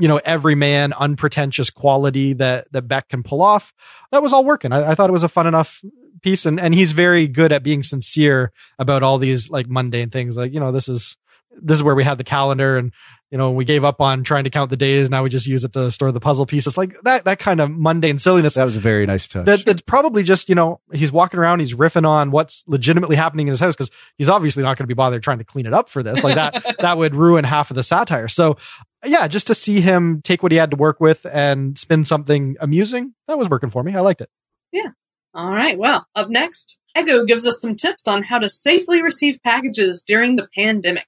you 0.01 0.09
know, 0.09 0.21
everyman, 0.25 0.95
unpretentious 0.95 1.69
quality 1.69 2.33
that, 2.33 2.73
that 2.73 2.89
Beck 2.89 3.11
can 3.11 3.23
pull 3.23 3.43
off. 3.43 3.73
That 4.11 4.23
was 4.23 4.33
all 4.33 4.45
working. 4.45 4.73
I, 4.73 4.93
I, 4.93 4.95
thought 4.95 5.11
it 5.11 5.13
was 5.13 5.25
a 5.25 5.29
fun 5.29 5.47
enough 5.47 5.83
piece. 6.23 6.47
And, 6.47 6.59
and 6.59 6.75
he's 6.75 6.93
very 6.93 7.29
good 7.29 7.53
at 7.53 7.63
being 7.63 7.83
sincere 7.83 8.51
about 8.79 9.03
all 9.03 9.19
these 9.19 9.51
like 9.51 9.69
mundane 9.69 10.09
things. 10.09 10.39
Like, 10.39 10.55
you 10.55 10.61
know, 10.61 10.73
this 10.73 10.89
is, 10.89 11.19
this 11.51 11.77
is 11.77 11.83
where 11.83 11.95
we 11.95 12.05
had 12.05 12.19
the 12.19 12.25
calendar 12.25 12.77
and, 12.77 12.93
you 13.31 13.39
know, 13.39 13.53
we 13.53 13.65
gave 13.65 13.85
up 13.85 14.01
on 14.01 14.25
trying 14.25 14.45
to 14.45 14.51
count 14.51 14.71
the 14.71 14.77
days. 14.77 15.09
Now 15.09 15.23
we 15.23 15.31
just 15.31 15.47
use 15.47 15.65
it 15.65 15.73
to 15.75 15.91
store 15.91 16.11
the 16.11 16.21
puzzle 16.21 16.47
pieces. 16.47 16.77
Like 16.77 16.97
that, 17.05 17.25
that 17.25 17.39
kind 17.39 17.61
of 17.61 17.71
mundane 17.71 18.19
silliness. 18.19 18.55
That 18.55 18.65
was 18.65 18.77
a 18.77 18.81
very 18.81 19.07
nice 19.07 19.29
touch. 19.29 19.47
That, 19.47 19.65
that's 19.65 19.83
probably 19.83 20.25
just, 20.25 20.49
you 20.49 20.57
know, 20.57 20.81
he's 20.93 21.13
walking 21.13 21.39
around, 21.39 21.61
he's 21.61 21.75
riffing 21.75 22.07
on 22.07 22.33
what's 22.33 22.65
legitimately 22.67 23.15
happening 23.15 23.47
in 23.47 23.53
his 23.53 23.61
house 23.61 23.77
because 23.77 23.91
he's 24.19 24.29
obviously 24.29 24.65
not 24.65 24.77
going 24.77 24.85
to 24.85 24.89
be 24.89 24.95
bothered 24.95 25.23
trying 25.23 25.39
to 25.39 25.45
clean 25.45 25.67
it 25.67 25.73
up 25.73 25.89
for 25.89 26.03
this. 26.03 26.25
Like 26.25 26.35
that, 26.35 26.77
that 26.81 26.99
would 26.99 27.15
ruin 27.15 27.45
half 27.45 27.71
of 27.71 27.77
the 27.77 27.85
satire. 27.85 28.27
So 28.27 28.57
yeah, 29.05 29.29
just 29.29 29.47
to 29.47 29.55
see 29.55 29.81
him 29.81 30.21
take 30.23 30.43
what 30.43 30.53
he 30.53 30.59
had 30.59 30.71
to 30.73 30.77
work 30.77 31.01
with 31.01 31.25
and 31.25 31.79
spin 31.79 32.05
something 32.05 32.57
amusing, 32.61 33.15
that 33.29 33.39
was 33.39 33.49
working 33.49 33.71
for 33.71 33.83
me. 33.83 33.95
I 33.95 34.01
liked 34.01 34.21
it. 34.21 34.31
Yeah. 34.73 34.91
All 35.35 35.49
right. 35.49 35.79
Well, 35.79 36.07
up 36.15 36.29
next, 36.29 36.79
Ego 36.99 37.25
gives 37.25 37.47
us 37.47 37.61
some 37.61 37.77
tips 37.77 38.09
on 38.09 38.25
how 38.25 38.39
to 38.39 38.49
safely 38.49 39.03
receive 39.03 39.43
packages 39.43 40.03
during 40.03 40.37
the 40.37 40.49
pandemic. 40.55 41.07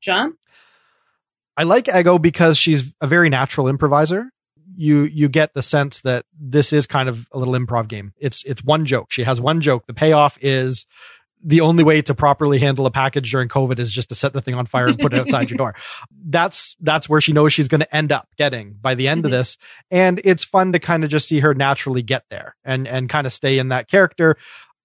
John? 0.00 0.36
I 1.56 1.64
like 1.64 1.88
Ego 1.88 2.18
because 2.18 2.56
she's 2.56 2.94
a 3.00 3.06
very 3.06 3.28
natural 3.30 3.68
improviser. 3.68 4.30
You 4.76 5.04
you 5.04 5.28
get 5.28 5.54
the 5.54 5.62
sense 5.62 6.00
that 6.00 6.24
this 6.38 6.72
is 6.72 6.86
kind 6.86 7.08
of 7.08 7.26
a 7.32 7.38
little 7.38 7.54
improv 7.54 7.88
game. 7.88 8.12
It's 8.16 8.44
it's 8.44 8.62
one 8.62 8.86
joke. 8.86 9.10
She 9.10 9.24
has 9.24 9.40
one 9.40 9.60
joke. 9.60 9.86
The 9.86 9.94
payoff 9.94 10.38
is 10.40 10.86
the 11.42 11.60
only 11.60 11.84
way 11.84 12.02
to 12.02 12.14
properly 12.14 12.58
handle 12.58 12.86
a 12.86 12.90
package 12.90 13.30
during 13.30 13.48
COVID 13.48 13.78
is 13.78 13.90
just 13.90 14.08
to 14.08 14.14
set 14.14 14.32
the 14.32 14.40
thing 14.40 14.54
on 14.54 14.66
fire 14.66 14.86
and 14.86 14.98
put 14.98 15.12
it 15.14 15.20
outside 15.20 15.50
your 15.50 15.56
door. 15.56 15.74
That's 16.30 16.76
that's 16.80 17.08
where 17.08 17.20
she 17.20 17.32
knows 17.32 17.52
she's 17.52 17.68
going 17.68 17.80
to 17.80 17.96
end 17.96 18.12
up 18.12 18.28
getting 18.36 18.74
by 18.78 18.94
the 18.94 19.08
end 19.08 19.24
of 19.24 19.30
mm-hmm. 19.30 19.38
this, 19.38 19.56
and 19.90 20.20
it's 20.24 20.44
fun 20.44 20.72
to 20.72 20.78
kind 20.78 21.04
of 21.04 21.10
just 21.10 21.26
see 21.26 21.40
her 21.40 21.54
naturally 21.54 22.02
get 22.02 22.24
there 22.28 22.54
and 22.64 22.86
and 22.86 23.08
kind 23.08 23.26
of 23.26 23.32
stay 23.32 23.58
in 23.58 23.68
that 23.68 23.88
character. 23.88 24.36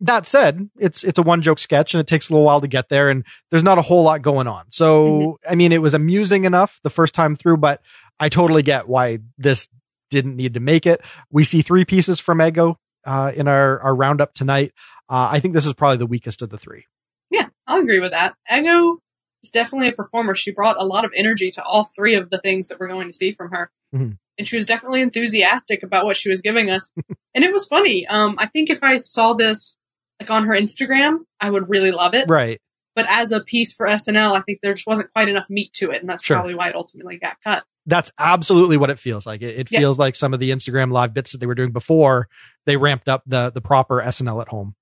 That 0.04 0.28
said, 0.28 0.70
it's 0.78 1.04
it's 1.06 1.18
a 1.18 1.22
one 1.22 1.42
joke 1.42 1.60
sketch 1.60 1.94
and 1.94 2.02
it 2.02 2.08
takes 2.08 2.30
a 2.30 2.34
little 2.34 2.46
while 2.46 2.60
to 2.60 2.68
get 2.68 2.90
there, 2.90 3.10
and 3.10 3.24
there's 3.52 3.64
not 3.64 3.78
a 3.78 3.82
whole 3.82 4.04
lot 4.04 4.22
going 4.22 4.48
on. 4.48 4.66
So 4.70 5.10
mm-hmm. 5.10 5.52
I 5.52 5.56
mean, 5.56 5.72
it 5.72 5.82
was 5.82 5.94
amusing 5.94 6.44
enough 6.44 6.82
the 6.84 6.90
first 6.90 7.16
time 7.16 7.38
through, 7.38 7.58
but 7.58 7.82
I 8.20 8.28
totally 8.28 8.64
get 8.64 8.90
why 8.90 9.20
this 9.38 9.70
didn't 10.10 10.36
need 10.36 10.56
to 10.56 10.60
make 10.60 10.86
it. 10.86 11.02
We 11.32 11.46
see 11.46 11.62
three 11.62 11.86
pieces 11.86 12.20
from 12.20 12.42
Ego 12.42 12.78
uh, 13.06 13.32
in 13.34 13.48
our 13.48 13.80
our 13.80 13.96
roundup 13.96 14.34
tonight. 14.34 14.74
Uh, 15.10 15.30
I 15.32 15.40
think 15.40 15.54
this 15.54 15.66
is 15.66 15.74
probably 15.74 15.98
the 15.98 16.06
weakest 16.06 16.42
of 16.42 16.50
the 16.50 16.58
three. 16.58 16.86
Yeah, 17.30 17.48
I'll 17.66 17.82
agree 17.82 18.02
with 18.02 18.12
that. 18.12 18.36
Ego 18.54 19.00
is 19.42 19.52
definitely 19.52 19.88
a 19.88 19.94
performer. 19.94 20.36
She 20.36 20.52
brought 20.52 20.80
a 20.80 20.86
lot 20.86 21.06
of 21.06 21.12
energy 21.16 21.50
to 21.52 21.64
all 21.64 21.86
three 21.86 22.16
of 22.16 22.30
the 22.30 22.40
things 22.40 22.68
that 22.68 22.80
we're 22.80 22.88
going 22.88 23.08
to 23.08 23.14
see 23.14 23.32
from 23.32 23.52
her. 23.52 23.72
Mm-hmm. 23.96 24.12
And 24.38 24.48
she 24.48 24.56
was 24.56 24.66
definitely 24.66 25.02
enthusiastic 25.02 25.84
about 25.84 26.06
what 26.06 26.18
she 26.18 26.30
was 26.30 26.42
giving 26.42 26.70
us. 26.70 26.92
and 27.36 27.44
it 27.44 27.54
was 27.54 27.66
funny. 27.66 28.08
Um, 28.08 28.36
I 28.38 28.48
think 28.48 28.70
if 28.70 28.84
I 28.84 28.98
saw 28.98 29.34
this 29.34 29.76
like 30.24 30.32
on 30.32 30.46
her 30.46 30.54
Instagram, 30.54 31.20
I 31.40 31.50
would 31.50 31.70
really 31.70 31.92
love 31.92 32.14
it. 32.14 32.30
Right. 32.30 32.60
But 32.96 33.08
as 33.10 33.32
a 33.32 33.42
piece 33.42 33.74
for 33.74 33.88
SNL, 33.88 34.38
I 34.38 34.42
think 34.42 34.60
there 34.62 34.74
just 34.74 34.88
wasn't 34.88 35.12
quite 35.12 35.28
enough 35.28 35.50
meat 35.50 35.74
to 35.74 35.92
it. 35.92 36.02
And 36.02 36.10
that's 36.10 36.24
sure. 36.24 36.38
probably 36.38 36.56
why 36.56 36.70
it 36.70 36.76
ultimately 36.76 37.18
got 37.18 37.38
cut. 37.44 37.64
That's 37.86 38.12
absolutely 38.18 38.78
what 38.78 38.90
it 38.90 39.00
feels 39.00 39.26
like. 39.26 39.42
It, 39.42 39.60
it 39.60 39.72
yeah. 39.72 39.80
feels 39.80 40.00
like 40.00 40.16
some 40.16 40.34
of 40.34 40.40
the 40.40 40.52
Instagram 40.52 40.92
live 40.92 41.14
bits 41.14 41.32
that 41.32 41.40
they 41.40 41.48
were 41.48 41.56
doing 41.56 41.72
before 41.72 42.28
they 42.66 42.78
ramped 42.78 43.10
up 43.10 43.24
the 43.26 43.52
the 43.52 43.62
proper 43.62 44.00
SNL 44.00 44.42
at 44.42 44.48
home. 44.48 44.76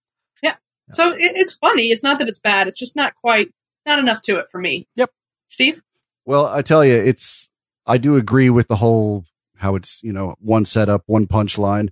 Yeah. 0.43 0.55
So 0.91 1.11
it, 1.13 1.17
it's 1.19 1.53
funny. 1.53 1.83
It's 1.87 2.03
not 2.03 2.19
that 2.19 2.27
it's 2.27 2.39
bad. 2.39 2.67
It's 2.67 2.77
just 2.77 2.95
not 2.95 3.15
quite, 3.15 3.51
not 3.85 3.97
enough 3.97 4.21
to 4.23 4.37
it 4.37 4.47
for 4.51 4.59
me. 4.59 4.87
Yep. 4.95 5.09
Steve? 5.47 5.81
Well, 6.25 6.45
I 6.45 6.61
tell 6.61 6.85
you, 6.85 6.93
it's, 6.93 7.49
I 7.87 7.97
do 7.97 8.17
agree 8.17 8.49
with 8.49 8.67
the 8.67 8.75
whole, 8.75 9.25
how 9.55 9.75
it's, 9.75 10.03
you 10.03 10.13
know, 10.13 10.35
one 10.39 10.65
setup, 10.65 11.03
one 11.07 11.27
punchline. 11.27 11.89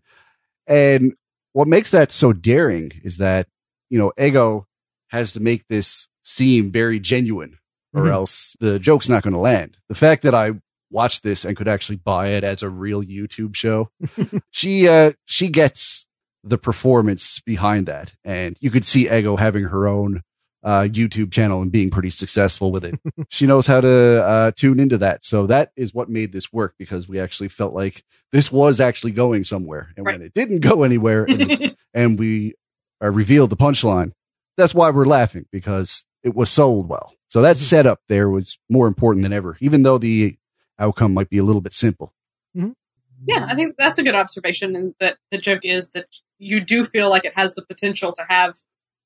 And 0.68 1.14
what 1.54 1.68
makes 1.68 1.92
that 1.92 2.12
so 2.12 2.34
daring 2.34 2.92
is 3.04 3.18
that, 3.18 3.48
you 3.90 4.00
know, 4.00 4.12
Ego 4.20 4.68
has 5.10 5.34
to 5.34 5.40
make 5.40 5.68
this 5.68 6.08
seem 6.24 6.72
very 6.72 7.00
genuine 7.00 7.58
or 7.94 8.04
mm-hmm. 8.04 8.12
else 8.12 8.56
the 8.60 8.80
joke's 8.80 9.10
not 9.10 9.24
going 9.24 9.34
to 9.34 9.40
land. 9.40 9.78
The 9.88 9.96
fact 9.96 10.24
that 10.24 10.36
I 10.36 10.54
watched 10.92 11.24
this 11.24 11.46
and 11.46 11.58
could 11.58 11.68
actually 11.68 11.98
buy 11.98 12.30
it 12.30 12.44
as 12.44 12.62
a 12.62 12.70
real 12.70 13.04
YouTube 13.04 13.56
show, 13.56 13.90
she, 14.52 14.88
uh, 14.88 15.14
she 15.26 15.50
gets 15.50 16.08
the 16.44 16.58
performance 16.58 17.40
behind 17.40 17.88
that. 17.88 18.14
And 18.24 18.58
you 18.62 18.72
could 18.72 18.86
see 18.86 19.10
Ego 19.10 19.36
having 19.36 19.64
her 19.64 19.88
own 19.88 20.22
uh, 20.64 20.82
YouTube 20.82 21.32
channel 21.32 21.62
and 21.62 21.72
being 21.72 21.90
pretty 21.90 22.10
successful 22.10 22.72
with 22.72 22.86
it. 22.86 23.00
she 23.30 23.46
knows 23.46 23.66
how 23.66 23.82
to 23.82 24.24
uh, 24.24 24.52
tune 24.56 24.80
into 24.80 24.98
that. 24.98 25.24
So 25.24 25.48
that 25.48 25.72
is 25.76 25.94
what 25.94 26.10
made 26.10 26.34
this 26.34 26.52
work 26.52 26.76
because 26.78 27.08
we 27.08 27.20
actually 27.20 27.50
felt 27.50 27.74
like 27.74 28.04
this 28.32 28.52
was 28.52 28.80
actually 28.80 29.12
going 29.12 29.44
somewhere. 29.44 29.94
And 29.96 30.06
right. 30.06 30.20
when 30.20 30.26
it 30.26 30.34
didn't 30.34 30.60
go 30.60 30.84
anywhere 30.84 31.26
and, 31.26 31.76
and 31.94 32.20
we 32.20 32.56
uh, 33.02 33.10
revealed 33.10 33.50
the 33.50 33.58
punchline, 33.58 34.12
that's 34.58 34.76
why 34.76 34.90
we're 34.90 35.06
laughing 35.06 35.46
because 35.52 36.04
it 36.24 36.36
was 36.36 36.50
sold 36.50 36.90
well. 36.90 37.14
So 37.30 37.42
that 37.42 37.56
mm-hmm. 37.56 37.64
setup 37.64 38.02
there 38.10 38.30
was 38.30 38.58
more 38.70 38.88
important 38.88 39.24
than 39.24 39.34
ever, 39.34 39.58
even 39.62 39.84
though 39.84 39.98
the 39.98 40.36
outcome 40.78 41.14
might 41.14 41.30
be 41.30 41.38
a 41.38 41.44
little 41.44 41.62
bit 41.62 41.74
simple. 41.74 42.14
Mm-hmm. 42.56 42.72
Yeah, 43.26 43.46
I 43.50 43.56
think 43.56 43.76
that's 43.78 43.98
a 43.98 44.04
good 44.04 44.16
observation. 44.16 44.76
And 44.76 44.96
that 45.00 45.18
the 45.32 45.38
joke 45.38 45.64
is 45.64 45.92
that 45.92 46.08
you 46.38 46.60
do 46.60 46.84
feel 46.84 47.10
like 47.10 47.26
it 47.26 47.34
has 47.36 47.54
the 47.54 47.62
potential 47.62 48.14
to 48.14 48.26
have 48.30 48.56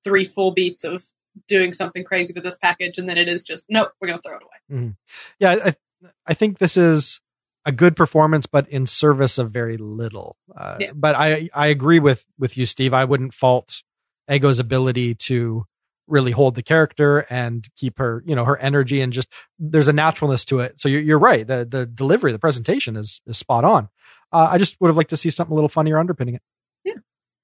three 0.03 0.23
full 0.23 0.51
beats 0.51 0.83
of 0.83 1.03
doing 1.47 1.73
something 1.73 2.03
crazy 2.03 2.33
with 2.33 2.43
this 2.43 2.57
package, 2.61 2.97
and 2.97 3.07
then 3.07 3.17
it 3.17 3.27
is 3.27 3.43
just 3.43 3.65
nope, 3.69 3.91
we're 3.99 4.07
gonna 4.07 4.21
throw 4.21 4.35
it 4.35 4.43
away. 4.43 4.79
Mm-hmm. 4.79 4.91
Yeah, 5.39 5.55
I, 5.65 5.75
I 6.27 6.33
think 6.33 6.59
this 6.59 6.77
is 6.77 7.19
a 7.65 7.71
good 7.71 7.95
performance, 7.95 8.45
but 8.45 8.67
in 8.69 8.85
service 8.85 9.37
of 9.37 9.51
very 9.51 9.77
little. 9.77 10.35
Uh, 10.55 10.77
yeah. 10.79 10.91
But 10.93 11.15
I 11.15 11.49
I 11.53 11.67
agree 11.67 11.99
with 11.99 12.25
with 12.37 12.57
you, 12.57 12.65
Steve. 12.65 12.93
I 12.93 13.05
wouldn't 13.05 13.33
fault 13.33 13.83
Ego's 14.29 14.59
ability 14.59 15.15
to 15.15 15.65
really 16.07 16.31
hold 16.31 16.55
the 16.55 16.63
character 16.63 17.25
and 17.29 17.67
keep 17.77 17.97
her, 17.97 18.23
you 18.25 18.35
know, 18.35 18.43
her 18.43 18.57
energy 18.57 19.01
and 19.01 19.13
just 19.13 19.29
there's 19.57 19.87
a 19.87 19.93
naturalness 19.93 20.43
to 20.45 20.59
it. 20.59 20.79
So 20.79 20.89
you're, 20.89 21.01
you're 21.01 21.19
right. 21.19 21.47
The 21.47 21.65
the 21.69 21.85
delivery, 21.85 22.31
the 22.31 22.39
presentation 22.39 22.95
is 22.97 23.21
is 23.25 23.37
spot 23.37 23.63
on. 23.63 23.89
Uh, 24.31 24.49
I 24.51 24.57
just 24.57 24.79
would 24.81 24.87
have 24.87 24.97
liked 24.97 25.11
to 25.11 25.17
see 25.17 25.29
something 25.29 25.51
a 25.51 25.55
little 25.55 25.69
funnier 25.69 25.97
underpinning 25.97 26.35
it. 26.35 26.41
Yeah. 26.83 26.95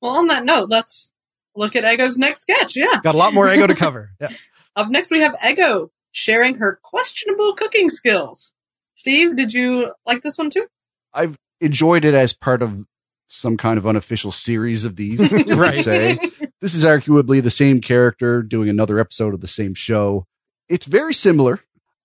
Well, 0.01 0.17
on 0.17 0.27
that 0.27 0.43
note, 0.43 0.69
let's 0.69 1.11
look 1.55 1.75
at 1.75 1.91
Ego's 1.91 2.17
next 2.17 2.41
sketch. 2.41 2.75
Yeah. 2.75 2.99
Got 3.03 3.15
a 3.15 3.17
lot 3.17 3.33
more 3.33 3.51
Ego 3.51 3.67
to 3.67 3.75
cover. 3.75 4.11
Yeah. 4.21 4.29
Up 4.75 4.89
next, 4.89 5.11
we 5.11 5.21
have 5.21 5.35
Ego 5.45 5.91
sharing 6.11 6.55
her 6.55 6.79
questionable 6.81 7.53
cooking 7.53 7.89
skills. 7.89 8.53
Steve, 8.95 9.35
did 9.35 9.51
you 9.53 9.93
like 10.05 10.21
this 10.21 10.37
one 10.37 10.49
too? 10.49 10.67
I've 11.13 11.37
enjoyed 11.59 12.05
it 12.05 12.13
as 12.13 12.33
part 12.33 12.61
of 12.61 12.85
some 13.27 13.57
kind 13.57 13.77
of 13.77 13.85
unofficial 13.85 14.31
series 14.31 14.85
of 14.85 14.95
these. 14.95 15.31
right. 15.31 15.79
Say 15.83 16.17
this 16.61 16.75
is 16.75 16.85
arguably 16.85 17.41
the 17.41 17.51
same 17.51 17.81
character 17.81 18.41
doing 18.41 18.69
another 18.69 18.99
episode 18.99 19.33
of 19.33 19.41
the 19.41 19.47
same 19.47 19.73
show. 19.73 20.25
It's 20.69 20.85
very 20.85 21.13
similar. 21.13 21.59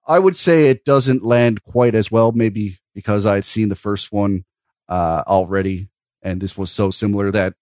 I 0.06 0.18
would 0.18 0.36
say 0.36 0.68
it 0.68 0.84
doesn't 0.84 1.24
land 1.24 1.62
quite 1.62 1.94
as 1.94 2.10
well, 2.10 2.32
maybe 2.32 2.78
because 2.94 3.24
I'd 3.26 3.44
seen 3.44 3.68
the 3.68 3.76
first 3.76 4.12
one 4.12 4.44
uh, 4.88 5.22
already 5.26 5.88
and 6.24 6.40
this 6.40 6.56
was 6.56 6.70
so 6.70 6.90
similar 6.90 7.30
that 7.30 7.54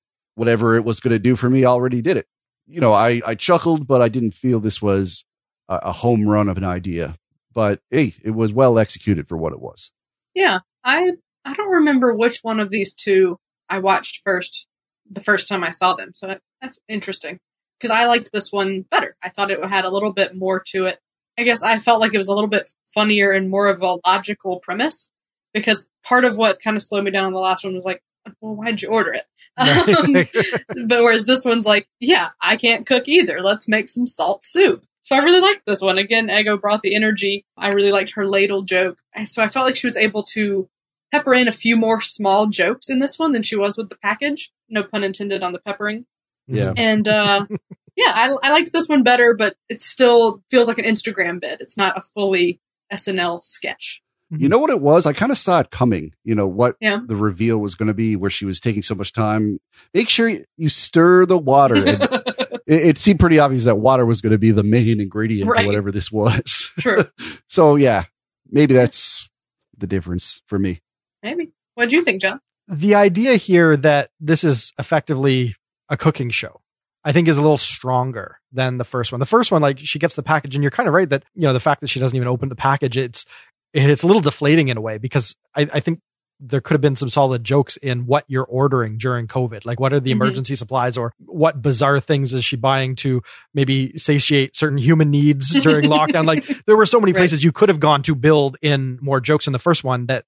whatever 0.42 0.74
it 0.74 0.84
was 0.84 0.98
going 0.98 1.12
to 1.12 1.20
do 1.20 1.36
for 1.36 1.48
me 1.48 1.64
already 1.64 2.02
did 2.02 2.16
it. 2.16 2.26
You 2.66 2.80
know, 2.80 2.92
I, 2.92 3.22
I 3.24 3.36
chuckled, 3.36 3.86
but 3.86 4.02
I 4.02 4.08
didn't 4.08 4.32
feel 4.32 4.58
this 4.58 4.82
was 4.82 5.24
a, 5.68 5.76
a 5.84 5.92
home 5.92 6.26
run 6.26 6.48
of 6.48 6.56
an 6.56 6.64
idea. 6.64 7.16
But 7.54 7.78
hey, 7.90 8.16
it 8.24 8.32
was 8.32 8.52
well 8.52 8.76
executed 8.76 9.28
for 9.28 9.36
what 9.36 9.52
it 9.52 9.60
was. 9.60 9.92
Yeah, 10.34 10.58
I 10.82 11.12
I 11.44 11.54
don't 11.54 11.70
remember 11.70 12.12
which 12.12 12.40
one 12.42 12.58
of 12.58 12.70
these 12.70 12.92
two 12.92 13.38
I 13.68 13.78
watched 13.78 14.22
first 14.24 14.66
the 15.08 15.20
first 15.20 15.46
time 15.46 15.62
I 15.62 15.70
saw 15.70 15.94
them. 15.94 16.10
So 16.12 16.34
that's 16.60 16.80
interesting 16.88 17.38
because 17.78 17.96
I 17.96 18.06
liked 18.06 18.32
this 18.32 18.50
one 18.50 18.84
better. 18.90 19.14
I 19.22 19.28
thought 19.28 19.52
it 19.52 19.64
had 19.64 19.84
a 19.84 19.90
little 19.90 20.12
bit 20.12 20.34
more 20.34 20.60
to 20.72 20.86
it. 20.86 20.98
I 21.38 21.44
guess 21.44 21.62
I 21.62 21.78
felt 21.78 22.00
like 22.00 22.14
it 22.14 22.18
was 22.18 22.26
a 22.26 22.34
little 22.34 22.50
bit 22.50 22.68
funnier 22.92 23.30
and 23.30 23.48
more 23.48 23.68
of 23.68 23.80
a 23.80 23.98
logical 24.04 24.58
premise 24.58 25.08
because 25.54 25.88
part 26.02 26.24
of 26.24 26.36
what 26.36 26.60
kind 26.60 26.76
of 26.76 26.82
slowed 26.82 27.04
me 27.04 27.12
down 27.12 27.26
on 27.26 27.32
the 27.32 27.38
last 27.38 27.62
one 27.62 27.74
was 27.74 27.84
like, 27.84 28.02
well, 28.40 28.56
why'd 28.56 28.82
you 28.82 28.88
order 28.88 29.12
it? 29.12 29.24
Um, 29.58 30.14
but 30.86 31.02
whereas 31.02 31.26
this 31.26 31.44
one's 31.44 31.66
like, 31.66 31.86
yeah, 32.00 32.28
I 32.40 32.56
can't 32.56 32.86
cook 32.86 33.06
either. 33.06 33.40
Let's 33.40 33.68
make 33.68 33.88
some 33.88 34.06
salt 34.06 34.46
soup. 34.46 34.84
So 35.02 35.16
I 35.16 35.18
really 35.18 35.40
liked 35.40 35.66
this 35.66 35.82
one. 35.82 35.98
Again, 35.98 36.30
Ego 36.30 36.56
brought 36.56 36.82
the 36.82 36.94
energy. 36.94 37.44
I 37.56 37.68
really 37.68 37.92
liked 37.92 38.12
her 38.12 38.24
ladle 38.24 38.62
joke. 38.62 38.98
So 39.26 39.42
I 39.42 39.48
felt 39.48 39.66
like 39.66 39.76
she 39.76 39.86
was 39.86 39.96
able 39.96 40.22
to 40.32 40.68
pepper 41.10 41.34
in 41.34 41.48
a 41.48 41.52
few 41.52 41.76
more 41.76 42.00
small 42.00 42.46
jokes 42.46 42.88
in 42.88 43.00
this 43.00 43.18
one 43.18 43.32
than 43.32 43.42
she 43.42 43.56
was 43.56 43.76
with 43.76 43.90
the 43.90 43.98
package. 43.98 44.50
No 44.68 44.84
pun 44.84 45.04
intended 45.04 45.42
on 45.42 45.52
the 45.52 45.60
peppering. 45.60 46.06
Yeah. 46.46 46.72
And, 46.76 47.06
uh, 47.06 47.46
yeah, 47.96 48.12
I, 48.14 48.36
I 48.42 48.52
liked 48.52 48.72
this 48.72 48.88
one 48.88 49.02
better, 49.02 49.34
but 49.34 49.56
it 49.68 49.80
still 49.80 50.42
feels 50.50 50.68
like 50.68 50.78
an 50.78 50.86
Instagram 50.86 51.40
bit. 51.40 51.60
It's 51.60 51.76
not 51.76 51.98
a 51.98 52.02
fully 52.02 52.60
SNL 52.92 53.42
sketch. 53.42 54.01
You 54.32 54.38
mm-hmm. 54.38 54.48
know 54.48 54.58
what 54.58 54.70
it 54.70 54.80
was? 54.80 55.06
I 55.06 55.12
kind 55.12 55.30
of 55.30 55.38
saw 55.38 55.60
it 55.60 55.70
coming. 55.70 56.12
You 56.24 56.34
know 56.34 56.46
what 56.46 56.76
Yeah. 56.80 57.00
the 57.06 57.16
reveal 57.16 57.58
was 57.58 57.74
going 57.74 57.88
to 57.88 57.94
be, 57.94 58.16
where 58.16 58.30
she 58.30 58.44
was 58.44 58.60
taking 58.60 58.82
so 58.82 58.94
much 58.94 59.12
time. 59.12 59.60
Make 59.94 60.08
sure 60.08 60.28
you- 60.28 60.44
you 60.56 60.68
stir 60.68 61.26
the 61.26 61.38
water. 61.38 61.76
And 61.76 62.02
it, 62.66 62.86
it 62.86 62.98
seemed 62.98 63.20
pretty 63.20 63.38
obvious 63.38 63.64
that 63.64 63.76
water 63.76 64.06
was 64.06 64.20
going 64.20 64.32
to 64.32 64.38
be 64.38 64.50
the 64.50 64.62
main 64.62 65.00
ingredient 65.00 65.48
Right. 65.48 65.62
to 65.62 65.66
whatever 65.66 65.90
this 65.92 66.10
was. 66.10 66.72
True. 66.80 67.04
so 67.46 67.76
yeah, 67.76 68.04
maybe 68.50 68.74
that's 68.74 69.28
the 69.76 69.86
difference 69.86 70.42
for 70.46 70.58
me. 70.58 70.80
Maybe. 71.22 71.52
What 71.74 71.90
do 71.90 71.96
you 71.96 72.02
think, 72.02 72.20
John? 72.22 72.40
the 72.68 72.94
idea 72.94 73.34
here 73.34 73.76
that 73.76 74.10
this 74.20 74.44
is 74.44 74.72
effectively 74.78 75.54
a 75.88 75.96
cooking 75.96 76.30
show 76.30 76.60
i 77.04 77.10
think 77.12 77.26
is 77.26 77.36
a 77.36 77.40
little 77.42 77.58
stronger 77.58 78.38
than 78.52 78.78
the 78.78 78.84
first 78.84 79.10
one 79.12 79.18
the 79.18 79.26
first 79.26 79.50
one 79.50 79.60
like 79.60 79.78
she 79.80 79.98
gets 79.98 80.14
the 80.14 80.22
package 80.22 80.54
and 80.54 80.62
you're 80.62 80.70
kind 80.70 80.88
of 80.88 80.94
right 80.94 81.10
that 81.10 81.24
you 81.34 81.46
know 81.46 81.52
the 81.52 81.60
fact 81.60 81.80
that 81.80 81.88
she 81.88 81.98
doesn't 81.98 82.16
even 82.16 82.28
open 82.28 82.48
the 82.48 82.54
package 82.56 82.96
it's 82.96 83.26
it's 83.74 84.02
a 84.02 84.06
little 84.06 84.22
deflating 84.22 84.68
in 84.68 84.76
a 84.76 84.80
way 84.80 84.98
because 84.98 85.36
i, 85.54 85.62
I 85.72 85.80
think 85.80 86.00
there 86.44 86.60
could 86.60 86.74
have 86.74 86.80
been 86.80 86.96
some 86.96 87.08
solid 87.08 87.44
jokes 87.44 87.76
in 87.76 88.04
what 88.04 88.24
you're 88.26 88.44
ordering 88.44 88.98
during 88.98 89.28
covid 89.28 89.64
like 89.64 89.78
what 89.78 89.92
are 89.92 90.00
the 90.00 90.10
Mhm. 90.10 90.14
emergency 90.16 90.56
supplies 90.56 90.96
or 90.96 91.12
what 91.26 91.62
bizarre 91.62 92.00
things 92.00 92.34
is 92.34 92.44
she 92.44 92.56
buying 92.56 92.96
to 92.96 93.22
maybe 93.54 93.96
satiate 93.96 94.56
certain 94.56 94.78
human 94.78 95.10
needs 95.10 95.50
during 95.60 95.88
lockdown 95.90 96.24
like 96.26 96.44
there 96.66 96.76
were 96.76 96.86
so 96.86 96.98
many 97.00 97.12
Right. 97.12 97.20
places 97.20 97.44
you 97.44 97.52
could 97.52 97.68
have 97.68 97.78
gone 97.80 98.02
to 98.02 98.14
build 98.16 98.56
in 98.60 98.98
more 99.00 99.20
jokes 99.20 99.46
in 99.46 99.52
the 99.52 99.58
first 99.60 99.84
one 99.84 100.06
that 100.06 100.24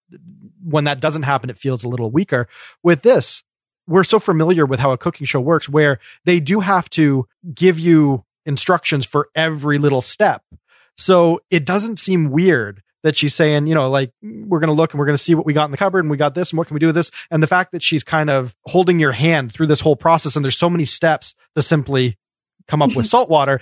when 0.66 0.84
that 0.84 0.98
doesn't 1.00 1.24
happen, 1.24 1.50
it 1.50 1.58
feels 1.58 1.84
a 1.84 1.88
little 1.90 2.10
weaker. 2.10 2.48
With 2.82 3.02
this, 3.02 3.42
we're 3.86 4.02
so 4.02 4.18
familiar 4.18 4.64
with 4.64 4.80
how 4.80 4.92
a 4.92 4.96
cooking 4.96 5.26
show 5.26 5.38
works 5.40 5.68
where 5.68 5.98
they 6.24 6.40
do 6.40 6.60
have 6.60 6.88
to 6.90 7.26
give 7.54 7.78
you 7.78 8.24
instructions 8.46 9.04
for 9.04 9.28
every 9.34 9.76
little 9.76 10.00
step. 10.00 10.42
So 10.96 11.40
it 11.50 11.66
doesn't 11.66 11.98
seem 11.98 12.30
weird 12.30 12.82
that 13.04 13.16
she's 13.16 13.34
saying, 13.34 13.66
you 13.66 13.74
know, 13.74 13.88
like 13.88 14.10
we're 14.22 14.58
going 14.58 14.68
to 14.68 14.74
look 14.74 14.92
and 14.92 14.98
we're 14.98 15.04
going 15.04 15.16
to 15.16 15.22
see 15.22 15.34
what 15.34 15.46
we 15.46 15.52
got 15.52 15.66
in 15.66 15.70
the 15.70 15.76
cupboard 15.76 16.00
and 16.00 16.10
we 16.10 16.16
got 16.16 16.34
this 16.34 16.50
and 16.50 16.58
what 16.58 16.66
can 16.66 16.74
we 16.74 16.80
do 16.80 16.86
with 16.86 16.94
this? 16.94 17.10
And 17.30 17.42
the 17.42 17.46
fact 17.46 17.72
that 17.72 17.82
she's 17.82 18.02
kind 18.02 18.30
of 18.30 18.56
holding 18.64 18.98
your 18.98 19.12
hand 19.12 19.52
through 19.52 19.68
this 19.68 19.80
whole 19.80 19.94
process 19.94 20.36
and 20.36 20.44
there's 20.44 20.56
so 20.56 20.70
many 20.70 20.86
steps 20.86 21.34
to 21.54 21.62
simply 21.62 22.18
come 22.66 22.80
up 22.82 22.96
with 22.96 23.06
salt 23.14 23.28
water. 23.28 23.60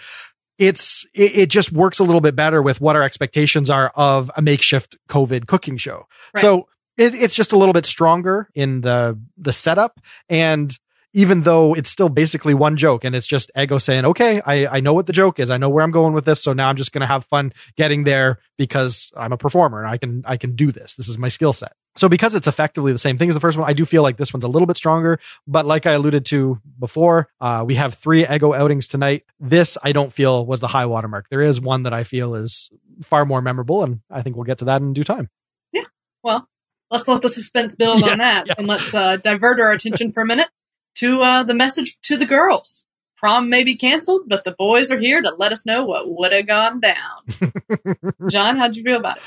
It's, 0.58 1.04
it, 1.12 1.36
it 1.36 1.50
just 1.50 1.72
works 1.72 1.98
a 1.98 2.04
little 2.04 2.20
bit 2.20 2.36
better 2.36 2.62
with 2.62 2.80
what 2.80 2.94
our 2.94 3.02
expectations 3.02 3.68
are 3.68 3.90
of 3.96 4.30
a 4.36 4.42
makeshift 4.42 4.96
COVID 5.08 5.48
cooking 5.48 5.76
show. 5.76 6.06
Right. 6.34 6.40
So 6.40 6.68
it, 6.96 7.14
it's 7.14 7.34
just 7.34 7.52
a 7.52 7.58
little 7.58 7.72
bit 7.72 7.84
stronger 7.86 8.48
in 8.54 8.82
the 8.82 9.18
the 9.36 9.52
setup 9.52 9.98
and 10.28 10.78
even 11.14 11.42
though 11.42 11.74
it's 11.74 11.90
still 11.90 12.08
basically 12.08 12.54
one 12.54 12.76
joke 12.76 13.04
and 13.04 13.14
it's 13.14 13.26
just 13.26 13.50
ego 13.58 13.78
saying 13.78 14.04
okay 14.04 14.40
i 14.46 14.66
i 14.78 14.80
know 14.80 14.92
what 14.92 15.06
the 15.06 15.12
joke 15.12 15.38
is. 15.38 15.50
I 15.50 15.58
know 15.58 15.68
where 15.68 15.84
i'm 15.84 15.90
going 15.90 16.14
with 16.14 16.24
this. 16.24 16.42
So 16.42 16.52
now 16.52 16.68
i'm 16.68 16.76
just 16.76 16.92
going 16.92 17.00
to 17.00 17.06
have 17.06 17.24
fun 17.26 17.52
getting 17.76 18.04
there 18.04 18.38
because 18.56 19.12
i'm 19.16 19.32
a 19.32 19.36
performer 19.36 19.80
and 19.80 19.88
i 19.88 19.96
can 19.98 20.22
i 20.26 20.36
can 20.36 20.54
do 20.56 20.72
this. 20.72 20.94
This 20.94 21.08
is 21.08 21.18
my 21.18 21.28
skill 21.28 21.52
set. 21.52 21.72
So 21.96 22.08
because 22.08 22.34
it's 22.34 22.46
effectively 22.46 22.92
the 22.92 22.98
same 22.98 23.18
thing 23.18 23.28
as 23.28 23.34
the 23.34 23.40
first 23.40 23.58
one 23.58 23.68
i 23.68 23.72
do 23.72 23.84
feel 23.84 24.02
like 24.02 24.16
this 24.16 24.32
one's 24.32 24.44
a 24.44 24.48
little 24.48 24.66
bit 24.66 24.76
stronger. 24.76 25.18
But 25.46 25.66
like 25.66 25.86
i 25.86 25.92
alluded 25.92 26.24
to 26.26 26.60
before 26.78 27.28
uh, 27.40 27.64
we 27.66 27.74
have 27.76 27.94
three 27.94 28.26
ego 28.26 28.52
outings 28.54 28.88
tonight. 28.88 29.24
This 29.40 29.76
i 29.82 29.92
don't 29.92 30.12
feel 30.12 30.46
was 30.46 30.60
the 30.60 30.68
high 30.68 30.86
watermark. 30.86 31.26
There 31.30 31.42
is 31.42 31.60
one 31.60 31.82
that 31.84 31.92
i 31.92 32.04
feel 32.04 32.34
is 32.34 32.70
far 33.02 33.24
more 33.24 33.42
memorable 33.42 33.82
and 33.82 34.00
i 34.10 34.22
think 34.22 34.36
we'll 34.36 34.44
get 34.44 34.58
to 34.58 34.66
that 34.66 34.80
in 34.80 34.92
due 34.92 35.04
time. 35.04 35.28
Yeah. 35.72 35.84
Well, 36.22 36.48
let's 36.90 37.08
let 37.08 37.22
the 37.22 37.28
suspense 37.28 37.76
build 37.76 38.00
Yes, 38.02 38.10
on 38.10 38.18
that 38.18 38.46
yeah. 38.46 38.54
and 38.58 38.66
let's 38.66 38.94
uh, 38.94 39.16
divert 39.16 39.60
our 39.60 39.72
attention 39.72 40.12
for 40.12 40.22
a 40.22 40.26
minute 40.26 40.48
to 40.96 41.20
uh, 41.22 41.42
the 41.42 41.54
message 41.54 41.96
to 42.02 42.16
the 42.16 42.26
girls. 42.26 42.84
Prom 43.16 43.48
may 43.48 43.62
be 43.62 43.76
canceled, 43.76 44.22
but 44.26 44.42
the 44.44 44.54
boys 44.58 44.90
are 44.90 44.98
here 44.98 45.22
to 45.22 45.32
let 45.38 45.52
us 45.52 45.64
know 45.64 45.84
what 45.84 46.04
would 46.08 46.32
have 46.32 46.46
gone 46.46 46.80
down. 46.80 47.52
John, 48.30 48.58
how'd 48.58 48.76
you 48.76 48.82
feel 48.82 48.96
about 48.98 49.16
it? 49.18 49.22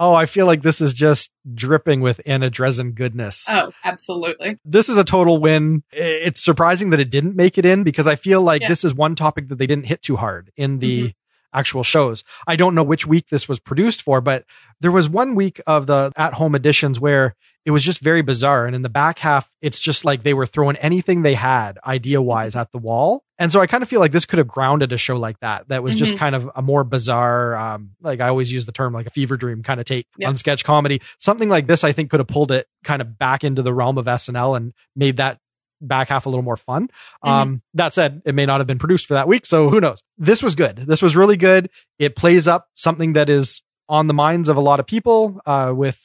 Oh, 0.00 0.14
I 0.14 0.26
feel 0.26 0.46
like 0.46 0.62
this 0.62 0.80
is 0.80 0.92
just 0.92 1.30
dripping 1.54 2.00
with 2.00 2.20
Anna 2.24 2.50
Drezen 2.50 2.94
goodness. 2.94 3.46
Oh, 3.48 3.72
absolutely. 3.82 4.58
This 4.64 4.88
is 4.88 4.96
a 4.96 5.02
total 5.02 5.38
win. 5.38 5.82
It's 5.92 6.40
surprising 6.44 6.90
that 6.90 7.00
it 7.00 7.10
didn't 7.10 7.34
make 7.34 7.58
it 7.58 7.64
in 7.64 7.82
because 7.82 8.06
I 8.06 8.14
feel 8.14 8.40
like 8.40 8.62
Yeah. 8.62 8.68
this 8.68 8.84
is 8.84 8.94
one 8.94 9.16
topic 9.16 9.48
that 9.48 9.56
they 9.58 9.66
didn't 9.66 9.86
hit 9.86 10.02
too 10.02 10.14
hard 10.16 10.52
in 10.56 10.78
the 10.78 11.14
actual 11.52 11.82
shows. 11.82 12.22
I 12.46 12.54
don't 12.54 12.76
know 12.76 12.84
which 12.84 13.06
week 13.06 13.28
this 13.30 13.48
was 13.48 13.58
produced 13.58 14.02
for, 14.02 14.20
but 14.20 14.44
there 14.80 14.92
was 14.92 15.08
one 15.08 15.34
week 15.34 15.60
of 15.66 15.86
the 15.86 16.12
at 16.16 16.34
home 16.34 16.54
editions 16.54 17.00
where 17.00 17.34
it 17.68 17.70
was 17.70 17.82
just 17.82 18.00
very 18.00 18.22
bizarre. 18.22 18.64
And 18.64 18.74
in 18.74 18.80
the 18.80 18.88
back 18.88 19.18
half, 19.18 19.50
it's 19.60 19.78
just 19.78 20.02
like 20.02 20.22
they 20.22 20.32
were 20.32 20.46
throwing 20.46 20.76
anything 20.76 21.20
they 21.20 21.34
had 21.34 21.78
idea 21.86 22.22
wise 22.22 22.56
at 22.56 22.72
the 22.72 22.78
wall. 22.78 23.22
And 23.38 23.52
so 23.52 23.60
I 23.60 23.66
kind 23.66 23.82
of 23.82 23.90
feel 23.90 24.00
like 24.00 24.10
this 24.12 24.24
could 24.24 24.38
have 24.38 24.48
grounded 24.48 24.90
a 24.90 24.96
show 24.96 25.18
like 25.18 25.38
that. 25.40 25.68
That 25.68 25.82
was 25.82 25.94
just 25.94 26.14
Mhm. 26.14 26.18
kind 26.18 26.34
of 26.34 26.50
a 26.56 26.62
more 26.62 26.82
bizarre, 26.82 27.54
um, 27.56 27.90
like 28.00 28.20
I 28.22 28.28
always 28.28 28.50
use 28.50 28.64
the 28.64 28.72
term 28.72 28.94
like 28.94 29.06
a 29.06 29.10
fever 29.10 29.36
dream 29.36 29.62
kind 29.62 29.80
of 29.80 29.84
take 29.86 30.06
Yep. 30.16 30.28
on 30.30 30.36
sketch 30.36 30.64
comedy. 30.64 31.02
Something 31.20 31.50
like 31.50 31.66
this, 31.66 31.84
I 31.84 31.92
think 31.92 32.08
could 32.10 32.20
have 32.20 32.26
pulled 32.26 32.52
it 32.52 32.66
kind 32.84 33.02
of 33.02 33.18
back 33.18 33.44
into 33.44 33.60
the 33.60 33.74
realm 33.74 33.98
of 33.98 34.08
SNL 34.08 34.54
and 34.56 34.72
made 34.96 35.18
that 35.18 35.38
back 35.82 36.08
half 36.08 36.24
a 36.24 36.30
little 36.30 36.42
more 36.42 36.56
fun. 36.56 36.88
Um, 37.22 37.60
that 37.74 37.92
said, 37.92 38.22
it 38.24 38.34
may 38.34 38.46
not 38.46 38.60
have 38.60 38.66
been 38.66 38.78
produced 38.78 39.06
for 39.06 39.12
that 39.14 39.28
week. 39.28 39.44
So 39.44 39.68
who 39.68 39.78
knows? 39.78 40.02
This 40.16 40.42
was 40.42 40.54
good. 40.54 40.84
This 40.88 41.02
was 41.02 41.14
really 41.14 41.36
good. 41.36 41.68
It 41.98 42.16
plays 42.16 42.48
up 42.48 42.66
something 42.76 43.12
that 43.12 43.28
is 43.28 43.62
on 43.90 44.06
the 44.06 44.14
minds 44.14 44.48
of 44.48 44.56
a 44.56 44.60
lot 44.60 44.80
of 44.80 44.86
people, 44.86 45.40
uh, 45.46 45.72
with 45.76 46.00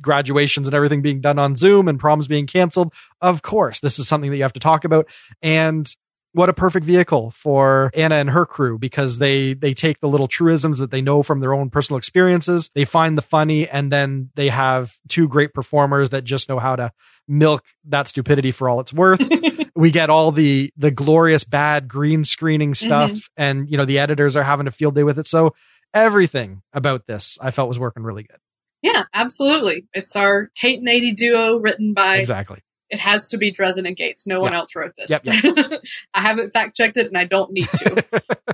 graduations 0.00 0.66
and 0.66 0.74
everything 0.74 1.02
being 1.02 1.20
done 1.20 1.38
on 1.38 1.56
Zoom 1.56 1.88
and 1.88 1.98
proms 1.98 2.28
being 2.28 2.46
canceled. 2.46 2.92
Of 3.20 3.42
course, 3.42 3.80
this 3.80 3.98
is 3.98 4.08
something 4.08 4.30
that 4.30 4.36
you 4.36 4.42
have 4.42 4.52
to 4.54 4.60
talk 4.60 4.84
about. 4.84 5.08
And 5.42 5.88
what 6.36 6.50
a 6.50 6.52
perfect 6.52 6.84
vehicle 6.84 7.30
for 7.30 7.90
Anna 7.94 8.16
and 8.16 8.28
her 8.28 8.44
crew 8.44 8.78
because 8.78 9.16
they 9.16 9.54
they 9.54 9.72
take 9.72 10.00
the 10.00 10.08
little 10.08 10.28
truisms 10.28 10.80
that 10.80 10.90
they 10.90 11.00
know 11.00 11.22
from 11.22 11.40
their 11.40 11.54
own 11.54 11.70
personal 11.70 11.96
experiences, 11.96 12.70
they 12.74 12.84
find 12.84 13.16
the 13.16 13.22
funny, 13.22 13.66
and 13.66 13.90
then 13.90 14.28
they 14.34 14.50
have 14.50 14.94
two 15.08 15.28
great 15.28 15.54
performers 15.54 16.10
that 16.10 16.24
just 16.24 16.50
know 16.50 16.58
how 16.58 16.76
to 16.76 16.92
milk 17.26 17.64
that 17.86 18.06
stupidity 18.08 18.50
for 18.50 18.68
all 18.68 18.80
it's 18.80 18.92
worth. 18.92 19.22
we 19.74 19.90
get 19.90 20.10
all 20.10 20.30
the 20.30 20.70
the 20.76 20.90
glorious 20.90 21.44
bad 21.44 21.88
green 21.88 22.22
screening 22.22 22.72
mm-hmm. 22.72 22.86
stuff, 22.86 23.30
and 23.38 23.70
you 23.70 23.78
know 23.78 23.86
the 23.86 23.98
editors 23.98 24.36
are 24.36 24.44
having 24.44 24.66
a 24.66 24.70
field 24.70 24.94
day 24.94 25.04
with 25.04 25.18
it. 25.18 25.26
So 25.26 25.54
everything 25.94 26.60
about 26.74 27.06
this 27.06 27.38
I 27.40 27.50
felt 27.50 27.70
was 27.70 27.78
working 27.78 28.02
really 28.02 28.24
good. 28.24 28.38
Yeah, 28.86 29.04
absolutely. 29.14 29.86
It's 29.94 30.16
our 30.16 30.50
Kate 30.54 30.78
and 30.78 30.88
Aidy 30.88 31.14
duo 31.16 31.56
written 31.58 31.94
by, 31.94 32.16
Exactly. 32.16 32.60
it 32.90 32.98
has 33.00 33.28
to 33.28 33.38
be 33.38 33.52
Drezen 33.52 33.86
and 33.86 33.96
Gates. 33.96 34.26
No 34.26 34.40
one 34.40 34.52
Yep. 34.52 34.58
else 34.60 34.76
wrote 34.76 34.92
this. 34.96 35.10
Yep, 35.10 35.22
I 36.14 36.20
haven't 36.20 36.52
fact 36.52 36.76
checked 36.76 36.96
it 36.96 37.06
and 37.06 37.16
I 37.18 37.24
don't 37.24 37.52
need 37.52 37.68
to. 37.68 38.04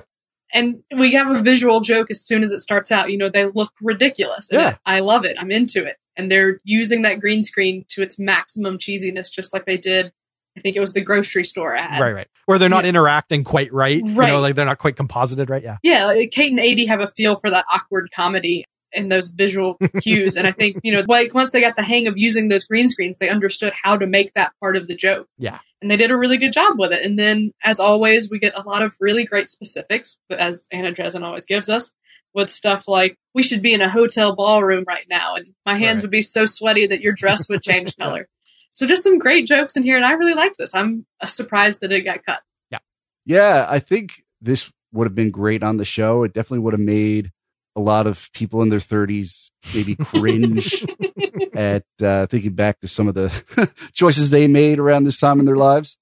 and 0.53 0.83
we 0.95 1.13
have 1.13 1.31
a 1.31 1.41
visual 1.41 1.81
joke 1.81 2.07
as 2.11 2.21
soon 2.25 2.43
as 2.43 2.51
it 2.51 2.59
starts 2.59 2.91
out. 2.91 3.11
You 3.11 3.17
know, 3.17 3.29
they 3.29 3.45
look 3.47 3.71
ridiculous. 3.81 4.49
Yeah. 4.51 4.77
I 4.85 4.99
love 4.99 5.25
it. 5.25 5.37
I'm 5.39 5.51
into 5.51 5.83
it. 5.85 5.97
And 6.15 6.31
they're 6.31 6.59
using 6.63 7.01
that 7.03 7.19
green 7.19 7.41
screen 7.41 7.85
to 7.89 8.01
its 8.03 8.19
maximum 8.19 8.77
cheesiness, 8.77 9.31
just 9.31 9.51
like 9.53 9.65
they 9.65 9.77
did. 9.77 10.11
I 10.55 10.61
think 10.61 10.75
it 10.75 10.79
was 10.79 10.93
the 10.93 11.01
grocery 11.01 11.43
store 11.43 11.75
ad. 11.75 11.99
Right, 11.99 12.11
right. 12.13 12.27
Where 12.45 12.59
they're 12.59 12.69
not 12.69 12.83
Yeah. 12.83 12.89
interacting 12.89 13.43
quite 13.43 13.73
right. 13.73 13.97
You 13.97 14.13
Right. 14.13 14.31
know, 14.31 14.39
like 14.39 14.53
they're 14.55 14.65
not 14.67 14.77
quite 14.77 14.95
composited 14.95 15.49
right. 15.49 15.63
Yeah. 15.63 15.77
Yeah, 15.81 16.05
like 16.05 16.29
Kate 16.29 16.51
and 16.51 16.59
Aidy 16.59 16.87
have 16.87 17.01
a 17.01 17.07
feel 17.07 17.35
for 17.37 17.49
that 17.49 17.65
awkward 17.73 18.11
comedy 18.13 18.65
and 18.95 19.11
those 19.11 19.29
visual 19.29 19.77
cues. 20.01 20.35
and 20.35 20.45
I 20.47 20.51
think, 20.51 20.77
you 20.83 20.91
know, 20.91 21.03
like 21.07 21.33
once 21.33 21.51
they 21.51 21.61
got 21.61 21.75
the 21.75 21.83
hang 21.83 22.07
of 22.07 22.13
using 22.17 22.47
those 22.49 22.63
green 22.65 22.89
screens, 22.89 23.17
they 23.17 23.29
understood 23.29 23.73
how 23.73 23.97
to 23.97 24.07
make 24.07 24.33
that 24.33 24.53
part 24.59 24.75
of 24.77 24.87
the 24.87 24.95
joke. 24.95 25.27
Yeah. 25.37 25.59
And 25.81 25.91
they 25.91 25.97
did 25.97 26.11
a 26.11 26.17
really 26.17 26.37
good 26.37 26.53
job 26.53 26.79
with 26.79 26.91
it. 26.93 27.05
And 27.05 27.19
then, 27.19 27.51
as 27.63 27.79
always, 27.79 28.29
we 28.29 28.39
get 28.39 28.57
a 28.57 28.61
lot 28.61 28.81
of 28.81 28.95
really 28.99 29.25
great 29.25 29.49
specifics, 29.49 30.17
as 30.29 30.67
Anna 30.71 30.91
Drezen 30.93 31.23
always 31.23 31.45
gives 31.45 31.67
us, 31.69 31.93
with 32.33 32.49
stuff 32.49 32.87
like, 32.87 33.17
we 33.35 33.43
should 33.43 33.61
be 33.61 33.73
in 33.73 33.81
a 33.81 33.89
hotel 33.89 34.35
ballroom 34.35 34.85
right 34.87 35.05
now, 35.09 35.35
and 35.35 35.47
my 35.65 35.73
hands 35.75 35.97
Right. 35.97 36.01
would 36.03 36.11
be 36.11 36.21
so 36.21 36.45
sweaty 36.45 36.87
that 36.87 37.01
your 37.01 37.13
dress 37.13 37.49
would 37.49 37.61
change 37.63 37.95
color. 37.99 38.27
So 38.71 38.87
just 38.87 39.03
some 39.03 39.19
great 39.19 39.45
jokes 39.45 39.75
in 39.75 39.83
here, 39.83 39.97
and 39.97 40.05
I 40.05 40.13
really 40.13 40.33
like 40.33 40.53
this. 40.53 40.73
I'm 40.73 41.05
surprised 41.27 41.81
that 41.81 41.91
it 41.91 42.01
got 42.05 42.25
cut. 42.25 42.41
Yeah. 42.71 42.79
Yeah, 43.25 43.65
I 43.69 43.79
think 43.79 44.23
this 44.41 44.71
would 44.93 45.05
have 45.05 45.15
been 45.15 45.31
great 45.31 45.63
on 45.63 45.77
the 45.77 45.85
show. 45.85 46.23
It 46.23 46.33
definitely 46.33 46.59
would 46.59 46.73
have 46.73 46.79
made 46.79 47.31
a 47.75 47.81
lot 47.81 48.07
of 48.07 48.29
people 48.33 48.61
in 48.61 48.69
their 48.69 48.79
30s 48.79 49.51
maybe 49.73 49.95
cringe 49.95 50.85
at 51.55 51.83
uh, 52.01 52.27
thinking 52.27 52.53
back 52.53 52.79
to 52.81 52.87
some 52.87 53.07
of 53.07 53.15
the 53.15 53.71
choices 53.93 54.29
they 54.29 54.47
made 54.47 54.79
around 54.79 55.03
this 55.03 55.19
time 55.19 55.39
in 55.39 55.45
their 55.45 55.55
lives. 55.55 55.97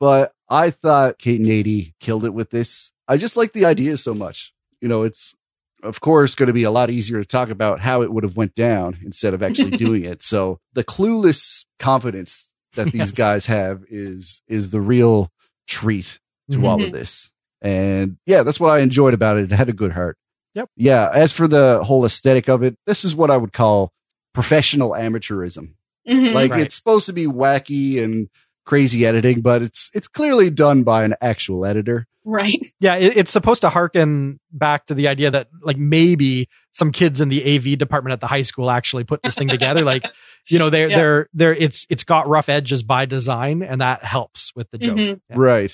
But 0.00 0.32
I 0.48 0.70
thought 0.70 1.18
Kate 1.18 1.40
and 1.40 1.48
Aidy 1.48 1.94
killed 2.00 2.24
it 2.24 2.34
with 2.34 2.50
this. 2.50 2.92
I 3.08 3.16
just 3.16 3.36
like 3.36 3.52
the 3.52 3.64
idea 3.64 3.96
so 3.96 4.14
much. 4.14 4.52
You 4.80 4.88
know, 4.88 5.02
it's 5.02 5.34
of 5.82 6.00
course 6.00 6.34
going 6.34 6.46
to 6.48 6.52
be 6.52 6.62
a 6.64 6.70
lot 6.70 6.90
easier 6.90 7.18
to 7.20 7.24
talk 7.26 7.50
about 7.50 7.80
how 7.80 8.02
it 8.02 8.12
would 8.12 8.24
have 8.24 8.36
went 8.36 8.54
down 8.54 8.98
instead 9.04 9.34
of 9.34 9.42
actually 9.42 9.76
doing 9.76 10.04
it. 10.04 10.22
So 10.22 10.60
the 10.74 10.84
clueless 10.84 11.64
confidence 11.78 12.52
that 12.74 12.92
these 12.92 13.10
Yes. 13.10 13.12
guys 13.12 13.46
have 13.46 13.82
is 13.90 14.42
is 14.48 14.70
the 14.70 14.80
real 14.80 15.30
treat 15.66 16.18
to 16.50 16.66
all 16.66 16.78
Mhm. 16.78 16.86
of 16.86 16.92
this. 16.92 17.30
And 17.60 18.18
yeah, 18.26 18.42
that's 18.44 18.60
what 18.60 18.70
I 18.70 18.80
enjoyed 18.80 19.14
about 19.14 19.36
it. 19.38 19.50
It 19.50 19.54
had 19.56 19.68
a 19.68 19.72
good 19.72 19.92
heart. 19.92 20.16
Yep. 20.54 20.70
Yeah. 20.76 21.08
As 21.12 21.32
for 21.32 21.46
the 21.48 21.82
whole 21.84 22.04
aesthetic 22.04 22.48
of 22.48 22.62
it, 22.62 22.76
this 22.86 23.04
is 23.04 23.14
what 23.14 23.30
I 23.30 23.36
would 23.36 23.52
call 23.52 23.92
professional 24.34 24.92
amateurism. 24.92 25.74
Mhm. 26.08 26.32
Like 26.34 26.50
Right. 26.52 26.60
it's 26.62 26.74
supposed 26.74 27.06
to 27.06 27.12
be 27.12 27.26
wacky 27.26 28.02
and 28.02 28.28
crazy 28.64 29.06
editing, 29.06 29.40
but 29.40 29.62
it's 29.62 29.90
it's 29.94 30.08
clearly 30.08 30.50
done 30.50 30.82
by 30.82 31.04
an 31.04 31.14
actual 31.20 31.64
editor. 31.66 32.06
right. 32.24 32.64
Yeah, 32.80 32.96
it, 32.96 33.16
it's 33.16 33.30
supposed 33.30 33.62
to 33.62 33.70
harken 33.70 34.38
back 34.52 34.86
to 34.86 34.94
the 34.94 35.08
idea 35.08 35.30
that 35.30 35.48
like 35.62 35.76
maybe 35.78 36.48
some 36.72 36.92
kids 36.92 37.20
in 37.20 37.28
the 37.30 37.42
AV 37.56 37.76
department 37.78 38.12
at 38.12 38.20
the 38.20 38.26
high 38.26 38.42
school 38.42 38.70
actually 38.70 39.04
put 39.04 39.22
this 39.22 39.34
thing 39.34 39.48
together. 39.48 39.82
like, 39.82 40.04
you 40.48 40.58
know, 40.58 40.68
they're 40.70 40.88
Yeah. 40.90 40.96
they're 40.98 41.28
they're 41.32 41.54
it's 41.54 41.86
it's 41.90 42.04
got 42.04 42.28
rough 42.28 42.48
edges 42.48 42.82
by 42.82 43.06
design, 43.06 43.62
and 43.62 43.80
that 43.80 44.04
helps 44.04 44.52
with 44.54 44.70
the 44.70 44.78
joke. 44.78 44.96
Mhm. 44.98 45.20
Yeah. 45.30 45.36
Right. 45.38 45.72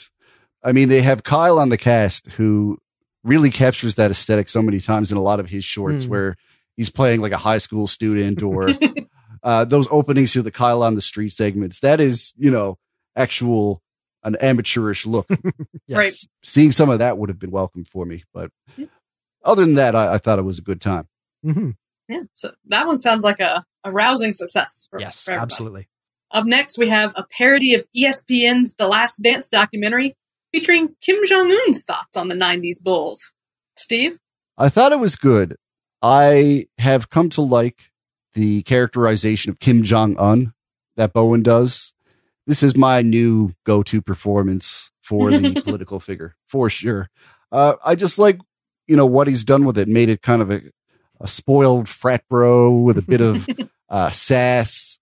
I 0.63 0.73
mean, 0.73 0.89
they 0.89 1.03
have 1.03 1.23
Kyle 1.25 1.59
on 1.59 1.69
the 1.69 1.77
cast 1.77 2.27
who 2.33 2.79
really 3.25 3.51
captures 3.51 3.97
that 3.97 4.11
aesthetic 4.11 4.49
so 4.49 4.63
many 4.63 4.79
times 4.81 5.11
in 5.11 5.17
a 5.17 5.23
lot 5.23 5.41
of 5.41 5.49
his 5.49 5.65
shorts 5.65 6.05
Mm. 6.05 6.09
where 6.09 6.37
he's 6.77 6.91
playing 6.91 7.21
like 7.21 7.33
a 7.33 7.37
high 7.39 7.59
school 7.59 7.87
student 7.87 8.43
or 8.51 8.69
uh, 9.43 9.65
those 9.65 9.89
openings 9.91 10.33
to 10.33 10.43
the 10.43 10.51
Kyle 10.53 10.83
on 10.83 10.95
the 10.95 11.01
street 11.01 11.31
segments. 11.31 11.81
That 11.81 12.01
is, 12.01 12.33
you 12.37 12.51
know, 12.51 12.79
actual 13.17 13.83
an 14.23 14.37
amateurish 14.41 15.05
look. 15.07 15.27
Yes. 15.87 15.99
Right. 15.99 16.15
Seeing 16.43 16.73
some 16.73 16.89
of 16.89 17.01
that 17.01 17.19
would 17.19 17.29
have 17.29 17.39
been 17.39 17.51
welcome 17.51 17.85
for 17.85 18.07
me. 18.07 18.25
But 18.33 18.51
Yeah. 18.77 18.87
other 19.45 19.63
than 19.65 19.75
that, 19.75 19.95
I, 19.95 20.15
I 20.15 20.19
thought 20.19 20.39
it 20.39 20.43
was 20.45 20.59
a 20.59 20.63
good 20.63 20.81
time. 20.81 21.09
hmm 21.43 21.71
Yeah, 22.09 22.23
so 22.35 22.53
that 22.69 22.87
one 22.87 22.97
sounds 22.99 23.23
like 23.25 23.41
a, 23.41 23.65
a 23.85 23.93
rousing 23.93 24.33
success. 24.33 24.87
For, 24.91 24.99
Yes, 25.01 25.25
for 25.25 25.33
absolutely. 25.33 25.89
Up 26.31 26.47
next, 26.47 26.79
we 26.79 26.89
have 26.89 27.13
a 27.17 27.25
parody 27.31 27.75
of 27.75 27.87
ESPN's 27.97 28.75
The 28.77 28.89
Last 28.89 29.19
Dance 29.23 29.49
documentary 29.49 30.17
featuring 30.55 30.95
Kim 31.01 31.17
Jong 31.27 31.51
Un's 31.51 31.83
thoughts 31.83 32.17
on 32.17 32.29
the 32.29 32.35
90s 32.37 32.81
Bulls. 32.81 33.33
Steve? 33.77 34.21
I 34.57 34.69
thought 34.69 34.93
it 34.93 35.01
was 35.01 35.17
good. 35.17 35.57
I 36.01 36.67
have 36.79 37.11
come 37.11 37.29
to 37.31 37.41
like 37.41 37.91
the 38.35 38.63
characterization 38.63 39.51
of 39.51 39.59
Kim 39.59 39.83
Jong 39.83 40.17
Un 40.17 40.53
that 40.97 41.13
Bowen 41.13 41.43
does. 41.43 41.93
This 42.47 42.63
is 42.63 42.77
my 42.77 43.03
new 43.03 43.53
go 43.67 43.83
to 43.83 44.01
performance 44.01 44.93
for 45.03 45.33
the 45.33 45.61
political 45.65 45.99
figure, 45.99 46.37
for 46.47 46.71
sure. 46.71 47.11
Uh, 47.51 47.75
I 47.85 47.97
just 47.97 48.21
like, 48.21 48.39
you 48.87 48.97
know, 48.97 49.07
what 49.07 49.27
he's 49.27 49.43
done 49.43 49.65
with 49.65 49.77
it, 49.77 49.89
made 49.89 50.09
it 50.09 50.23
kind 50.23 50.41
of 50.41 50.53
a, 50.53 50.63
a 51.21 51.27
spoiled 51.27 51.89
frat 51.89 52.23
bro 52.31 52.71
with 52.71 52.97
a 52.97 53.03
bit 53.03 53.21
of 53.21 53.49
uh, 53.89 54.11
sass. 54.11 55.01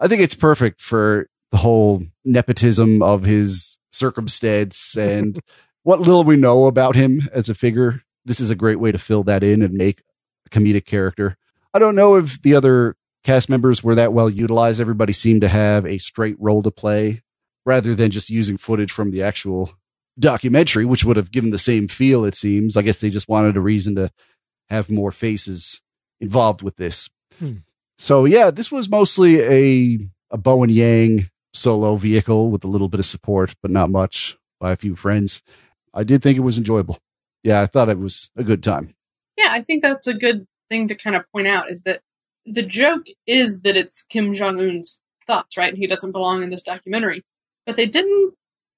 I 0.00 0.08
think 0.08 0.22
it's 0.22 0.34
perfect 0.34 0.80
for 0.80 1.28
the 1.50 1.58
whole 1.58 2.04
nepotism 2.24 3.02
of 3.02 3.24
his 3.24 3.73
circumstance 3.94 4.96
and 4.98 5.40
what 5.82 6.00
little 6.00 6.24
we 6.24 6.36
know 6.36 6.66
about 6.66 6.96
him 6.96 7.28
as 7.32 7.48
a 7.48 7.54
figure. 7.54 8.02
This 8.24 8.40
is 8.40 8.50
a 8.50 8.54
great 8.54 8.80
way 8.80 8.90
to 8.90 8.98
fill 8.98 9.22
that 9.24 9.42
in 9.42 9.62
and 9.62 9.74
make 9.74 10.02
a 10.46 10.50
comedic 10.50 10.86
character. 10.86 11.36
I 11.74 11.78
don't 11.78 11.94
know 11.94 12.16
if 12.16 12.40
the 12.40 12.54
other 12.54 12.96
cast 13.22 13.48
members 13.48 13.82
were 13.82 13.96
that 13.96 14.12
well 14.12 14.30
utilized. 14.30 14.80
Everybody 14.80 15.12
seemed 15.12 15.42
to 15.42 15.48
have 15.48 15.84
a 15.86 15.98
straight 15.98 16.36
role 16.38 16.62
to 16.62 16.70
play 16.70 17.22
rather 17.66 17.94
than 17.94 18.10
just 18.10 18.30
using 18.30 18.56
footage 18.56 18.92
from 18.92 19.10
the 19.10 19.22
actual 19.22 19.72
documentary, 20.18 20.84
which 20.84 21.04
would 21.04 21.16
have 21.16 21.32
given 21.32 21.50
the 21.50 21.58
same 21.58 21.88
feel, 21.88 22.24
it 22.24 22.34
seems. 22.34 22.76
I 22.76 22.82
guess 22.82 22.98
they 22.98 23.10
just 23.10 23.28
wanted 23.28 23.56
a 23.56 23.60
reason 23.60 23.96
to 23.96 24.10
have 24.68 24.90
more 24.90 25.12
faces 25.12 25.82
involved 26.20 26.62
with 26.62 26.76
this. 26.76 27.10
Hmm. 27.38 27.58
So 27.98 28.24
yeah, 28.24 28.50
this 28.50 28.70
was 28.70 28.88
mostly 28.88 29.40
a 29.40 29.98
a 30.30 30.36
Bowen 30.36 30.70
Yang 30.70 31.30
solo 31.54 31.96
vehicle 31.96 32.50
with 32.50 32.64
a 32.64 32.68
little 32.68 32.88
bit 32.88 33.00
of 33.00 33.06
support, 33.06 33.54
but 33.62 33.70
not 33.70 33.90
much 33.90 34.36
by 34.60 34.72
a 34.72 34.76
few 34.76 34.96
friends. 34.96 35.42
I 35.94 36.04
did 36.04 36.22
think 36.22 36.36
it 36.36 36.42
was 36.42 36.58
enjoyable. 36.58 36.98
Yeah, 37.42 37.60
I 37.60 37.66
thought 37.66 37.88
it 37.88 37.98
was 37.98 38.30
a 38.36 38.44
good 38.44 38.62
time. 38.62 38.94
Yeah, 39.38 39.48
I 39.50 39.62
think 39.62 39.82
that's 39.82 40.06
a 40.06 40.14
good 40.14 40.46
thing 40.68 40.88
to 40.88 40.94
kind 40.94 41.16
of 41.16 41.30
point 41.32 41.46
out 41.46 41.70
is 41.70 41.82
that 41.82 42.00
the 42.44 42.62
joke 42.62 43.06
is 43.26 43.62
that 43.62 43.76
it's 43.76 44.02
Kim 44.02 44.32
Jong 44.32 44.60
Un's 44.60 45.00
thoughts, 45.26 45.56
right? 45.56 45.70
And 45.70 45.78
he 45.78 45.86
doesn't 45.86 46.12
belong 46.12 46.42
in 46.42 46.50
this 46.50 46.62
documentary. 46.62 47.22
But 47.66 47.76
they 47.76 47.86
didn't 47.86 48.34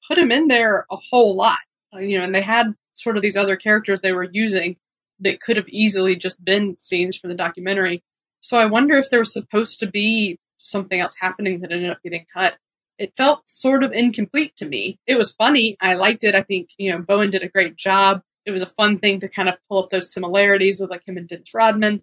put 0.07 0.19
him 0.19 0.31
in 0.31 0.49
there 0.49 0.87
a 0.91 0.97
whole 0.97 1.35
lot, 1.37 1.59
Uh, 1.95 1.99
you 1.99 2.19
know, 2.19 2.25
and 2.25 2.35
they 2.35 2.43
had 2.43 2.75
sort 2.95 3.17
of 3.17 3.23
these 3.23 3.37
other 3.37 3.57
characters 3.57 4.01
they 4.01 4.13
were 4.13 4.29
using 4.31 4.77
that 5.21 5.41
could 5.41 5.57
have 5.57 5.69
easily 5.69 6.17
just 6.17 6.45
been 6.45 6.77
scenes 6.77 7.17
from 7.17 7.31
the 7.31 7.37
documentary. 7.37 8.03
So 8.41 8.59
I 8.59 8.67
wonder 8.67 8.97
if 8.97 9.11
there 9.11 9.19
was 9.19 9.33
supposed 9.33 9.81
to 9.81 9.87
be 9.87 10.39
something 10.57 11.01
else 11.01 11.17
happening 11.21 11.61
that 11.61 11.73
ended 11.73 11.91
up 11.91 12.03
getting 12.03 12.27
cut. 12.33 12.57
It 12.99 13.13
felt 13.17 13.49
sort 13.49 13.83
of 13.85 13.93
incomplete 13.93 14.57
to 14.57 14.67
me. 14.67 14.99
It 15.07 15.17
was 15.17 15.33
funny. 15.33 15.77
I 15.81 15.95
liked 15.95 16.25
it. 16.25 16.35
I 16.35 16.43
think, 16.43 16.71
you 16.79 16.91
know, 16.93 16.99
Bowen 16.99 17.31
did 17.31 17.43
a 17.43 17.49
great 17.49 17.77
job 17.77 18.23
it 18.47 18.53
was 18.53 18.63
a 18.63 18.67
fun 18.67 18.99
thing 18.99 19.21
to 19.21 19.29
kind 19.29 19.49
of 19.49 19.57
pull 19.69 19.83
up 19.83 19.91
those 19.91 20.13
similarities 20.13 20.81
with 20.81 20.89
like 20.89 21.07
him 21.07 21.17
and 21.17 21.29
Dennis 21.29 21.53
Rodman. 21.53 22.03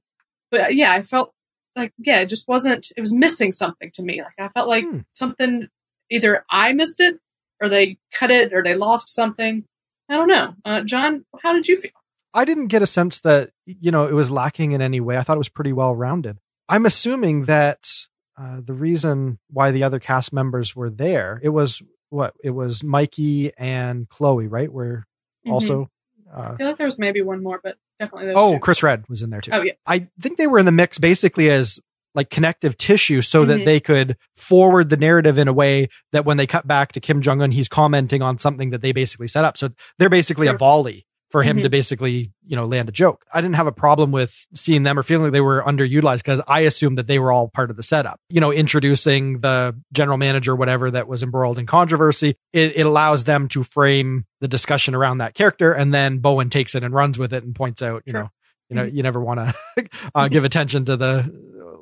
But 0.52 0.60
uh, 0.62 0.68
yeah, 0.68 0.92
I 0.92 1.02
felt 1.02 1.34
like 1.76 1.94
yeah, 1.98 2.20
it 2.20 2.30
just 2.30 2.48
wasn't. 2.48 2.92
It 2.96 3.02
was 3.02 3.14
missing 3.14 3.52
something 3.52 3.90
to 3.96 4.04
me. 4.04 4.22
Like 4.22 4.38
I 4.38 4.50
felt 4.50 4.68
like 4.68 4.84
Hmm. 4.86 5.00
something 5.12 5.70
either 6.12 6.46
I 6.52 6.74
missed 6.74 7.00
it 7.00 7.18
or 7.62 7.70
they 7.70 7.98
cut 8.14 8.30
it 8.30 8.54
or 8.54 8.62
they 8.62 8.76
lost 8.76 9.14
something. 9.14 9.64
I 10.10 10.18
don't 10.18 10.28
know. 10.28 10.54
Uh, 10.66 10.82
John, 10.84 11.26
how 11.42 11.54
did 11.54 11.68
you 11.68 11.78
feel? 11.78 11.92
I 12.34 12.46
didn't 12.46 12.68
get 12.68 12.82
a 12.82 12.88
sense 12.88 13.20
that 13.20 13.52
you 13.66 13.90
know 13.92 14.06
it 14.06 14.14
was 14.14 14.30
lacking 14.30 14.74
in 14.74 14.82
any 14.82 15.00
way. 15.00 15.18
I 15.18 15.24
thought 15.24 15.38
it 15.38 15.40
was 15.40 15.50
pretty 15.50 15.74
well 15.74 15.96
rounded. 15.96 16.40
I'm 16.68 16.86
assuming 16.86 17.46
that 17.46 17.90
uh, 18.38 18.62
the 18.65 18.74
reason 18.74 19.39
why 19.50 19.72
the 19.72 19.84
other 19.84 20.00
cast 20.00 20.34
members 20.34 20.76
were 20.76 20.89
there, 20.89 21.39
it 21.43 21.50
was 21.50 21.82
what 22.10 22.34
it 22.43 22.52
was 22.52 22.84
Mikey 22.84 23.52
and 23.58 24.08
Chloe, 24.10 24.48
right? 24.48 24.72
Were 24.72 25.06
also. 25.48 25.89
I 26.34 26.39
Uh, 26.39 26.58
feel 26.58 26.67
like 26.67 26.78
there 26.78 26.88
was 26.88 26.98
maybe 26.98 27.22
one 27.22 27.43
more, 27.43 27.60
but 27.63 27.78
definitely 28.00 28.28
those 28.28 28.36
oh, 28.38 28.54
two. 28.54 28.60
Chris 28.60 28.82
Redd 28.82 29.04
was 29.08 29.22
in 29.22 29.30
there 29.30 29.41
too. 29.41 29.52
Oh 29.54 29.62
yeah, 29.62 29.74
I 29.86 30.08
think 30.19 30.38
they 30.38 30.48
were 30.48 30.58
in 30.58 30.65
the 30.65 30.72
mix 30.72 30.98
basically 30.98 31.50
as 31.52 31.80
like 32.15 32.30
connective 32.32 32.78
tissue 32.78 33.22
so 33.22 33.43
that 33.46 33.62
Mhm. 33.62 33.65
they 33.65 33.80
could 33.80 34.17
forward 34.38 34.89
the 34.89 34.98
narrative 34.98 35.38
in 35.39 35.48
a 35.48 35.54
way 35.54 35.89
that 36.12 36.26
when 36.26 36.38
they 36.38 36.46
cut 36.48 36.67
back 36.67 36.91
to 36.93 37.00
Kim 37.00 37.22
Jong 37.22 37.41
Un, 37.41 37.52
he's 37.52 37.67
commenting 37.67 38.22
on 38.22 38.38
something 38.39 38.69
that 38.72 38.82
they 38.82 38.91
basically 38.91 39.28
set 39.28 39.46
up. 39.46 39.58
So 39.58 39.69
they're 39.98 40.10
basically 40.10 40.48
a 40.48 40.54
volley 40.58 41.06
for 41.34 41.41
him 41.41 41.58
Mhm. 41.58 41.63
to 41.63 41.69
basically, 41.69 42.32
you 42.46 42.56
know, 42.56 42.65
land 42.65 42.88
a 42.88 42.91
joke. 42.91 43.26
I 43.34 43.41
didn't 43.41 43.56
have 43.56 43.65
a 43.67 43.72
problem 43.72 44.12
with 44.12 44.46
seeing 44.54 44.84
them 44.84 44.98
or 45.00 45.04
feeling 45.04 45.24
like 45.26 45.34
they 45.34 45.41
were 45.41 45.63
underutilized 45.63 46.19
because 46.19 46.39
I 46.48 46.62
assumed 46.62 46.98
that 47.00 47.08
they 47.08 47.17
were 47.17 47.32
all 47.32 47.50
part 47.50 47.72
of 47.72 47.76
the 47.76 47.82
setup. 47.84 48.19
You 48.30 48.39
know, 48.39 48.52
introducing 48.54 49.39
the 49.39 49.76
general 49.91 50.17
manager, 50.17 50.56
whatever 50.56 50.91
that 50.91 51.08
was 51.08 51.24
embroiled 51.24 51.58
in 51.60 51.65
controversy. 51.65 52.36
It, 52.54 52.78
it 52.78 52.86
allows 52.86 53.24
them 53.26 53.48
to 53.50 53.63
frame 53.63 54.26
the 54.41 54.48
discussion 54.48 54.93
around 54.93 55.17
that 55.17 55.34
character. 55.34 55.74
And 55.74 55.91
then 55.93 56.19
Bowen 56.19 56.50
takes 56.52 56.76
it 56.76 56.84
and 56.84 56.93
runs 56.93 57.17
with 57.17 57.34
it 57.34 57.43
and 57.43 57.56
points 57.56 57.82
out, 57.82 58.04
you 58.06 58.12
Sure. 58.12 58.22
know, 58.22 58.30
you 58.69 58.76
know, 58.76 58.84
you 58.84 59.02
never 59.04 59.19
want 59.19 59.39
to 59.39 59.89
uh, 60.15 60.28
give 60.28 60.43
attention 60.43 60.86
to 60.86 60.96
the 60.98 61.34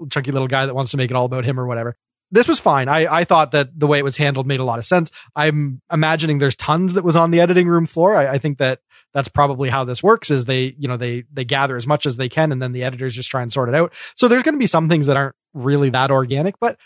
chunky 0.10 0.32
little 0.32 0.48
guy 0.48 0.66
that 0.66 0.74
wants 0.74 0.92
to 0.92 0.98
make 0.98 1.12
it 1.12 1.16
all 1.16 1.26
about 1.26 1.44
him 1.46 1.60
or 1.60 1.68
whatever. 1.68 1.96
This 2.34 2.48
was 2.48 2.60
fine. 2.60 2.88
I, 2.88 3.14
I 3.14 3.24
thought 3.26 3.52
that 3.52 3.78
the 3.78 3.86
way 3.88 3.98
it 4.00 4.06
was 4.06 4.16
handled 4.16 4.48
made 4.48 4.62
a 4.62 4.64
lot 4.64 4.80
of 4.80 4.86
sense. 4.86 5.12
I'm 5.36 5.82
imagining 5.92 6.40
there's 6.40 6.56
tons 6.56 6.94
that 6.94 7.04
was 7.04 7.18
on 7.18 7.32
the 7.32 7.42
editing 7.42 7.68
room 7.68 7.86
floor. 7.86 8.16
I, 8.16 8.36
I 8.36 8.38
think 8.38 8.60
that 8.60 8.80
that's 9.14 9.28
probably 9.28 9.70
how 9.70 9.84
this 9.84 10.02
works 10.02 10.32
is 10.32 10.46
they, 10.46 10.76
you 10.78 10.88
know, 10.88 10.98
they, 10.98 11.24
they 11.32 11.44
gather 11.44 11.78
as 11.78 11.88
much 11.88 12.06
as 12.06 12.18
they 12.18 12.30
can 12.30 12.52
and 12.52 12.62
then 12.62 12.72
the 12.72 12.84
editors 12.84 13.14
just 13.14 13.30
try 13.30 13.42
and 13.42 13.52
sort 13.52 13.70
it 13.70 13.76
out. 13.76 13.94
So 14.16 14.28
there's 14.28 14.44
going 14.44 14.56
to 14.56 14.60
be 14.60 14.68
some 14.68 14.90
things 14.90 15.08
that 15.08 15.18
aren't 15.18 15.36
really 15.54 15.90
that 15.90 16.12
organic, 16.12 16.60
but 16.60 16.78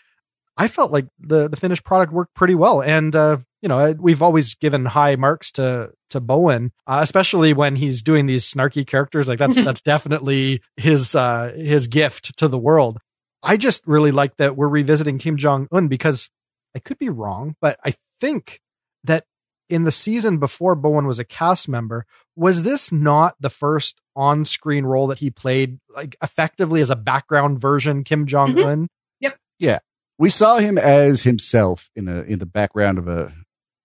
I 0.58 0.68
felt 0.68 0.92
like 0.92 1.06
the, 1.20 1.50
the 1.50 1.58
finished 1.58 1.84
product 1.84 2.14
worked 2.14 2.34
pretty 2.34 2.56
well. 2.56 2.82
And, 2.82 3.16
uh, 3.16 3.38
you 3.62 3.70
know, 3.70 3.94
we've 4.00 4.22
always 4.22 4.56
given 4.56 4.86
high 4.86 5.16
marks 5.16 5.52
to, 5.54 5.92
to 6.12 6.20
Bowen, 6.20 6.72
uh, 6.88 7.00
especially 7.04 7.54
when 7.54 7.76
he's 7.76 8.02
doing 8.02 8.26
these 8.26 8.52
snarky 8.52 8.88
characters. 8.88 9.28
Like 9.28 9.40
that's, 9.40 9.56
that's 9.64 9.82
definitely 9.82 10.62
his, 10.78 11.14
uh, 11.14 11.54
his 11.56 11.88
gift 11.88 12.38
to 12.38 12.48
the 12.48 12.58
world. 12.58 13.00
I 13.44 13.58
just 13.58 13.86
really 13.86 14.12
like 14.12 14.38
that 14.38 14.56
we're 14.56 14.68
revisiting 14.68 15.20
Kim 15.20 15.38
Jong 15.38 15.68
Un 15.72 15.88
because 15.88 16.30
I 16.76 16.80
could 16.80 16.98
be 16.98 17.10
wrong, 17.10 17.56
but 17.62 17.80
I 17.86 17.94
think 18.20 18.62
that 19.04 19.26
in 19.70 19.84
the 19.84 19.92
season 19.92 20.38
before 20.38 20.76
Bowen 20.76 21.08
was 21.08 21.20
a 21.20 21.26
cast 21.26 21.68
member, 21.68 22.06
was 22.36 22.64
this 22.64 22.92
not 22.92 23.36
the 23.40 23.50
first 23.50 24.02
on 24.16 24.44
screen 24.44 24.86
role 24.86 25.08
that 25.08 25.20
he 25.20 25.30
played 25.30 25.80
like 25.90 26.16
effectively 26.22 26.82
as 26.82 26.90
a 26.90 26.96
background 26.96 27.60
version 27.60 28.04
Kim 28.04 28.22
mm-hmm. 28.22 28.28
Jong 28.28 28.60
Un? 28.60 28.88
Yep. 29.20 29.38
Yeah. 29.60 29.80
We 30.18 30.30
saw 30.30 30.58
him 30.58 30.78
as 30.78 31.24
himself 31.24 31.90
in 31.96 32.08
a 32.08 32.22
in 32.22 32.40
the 32.40 32.46
background 32.46 32.98
of 32.98 33.08
a 33.08 33.34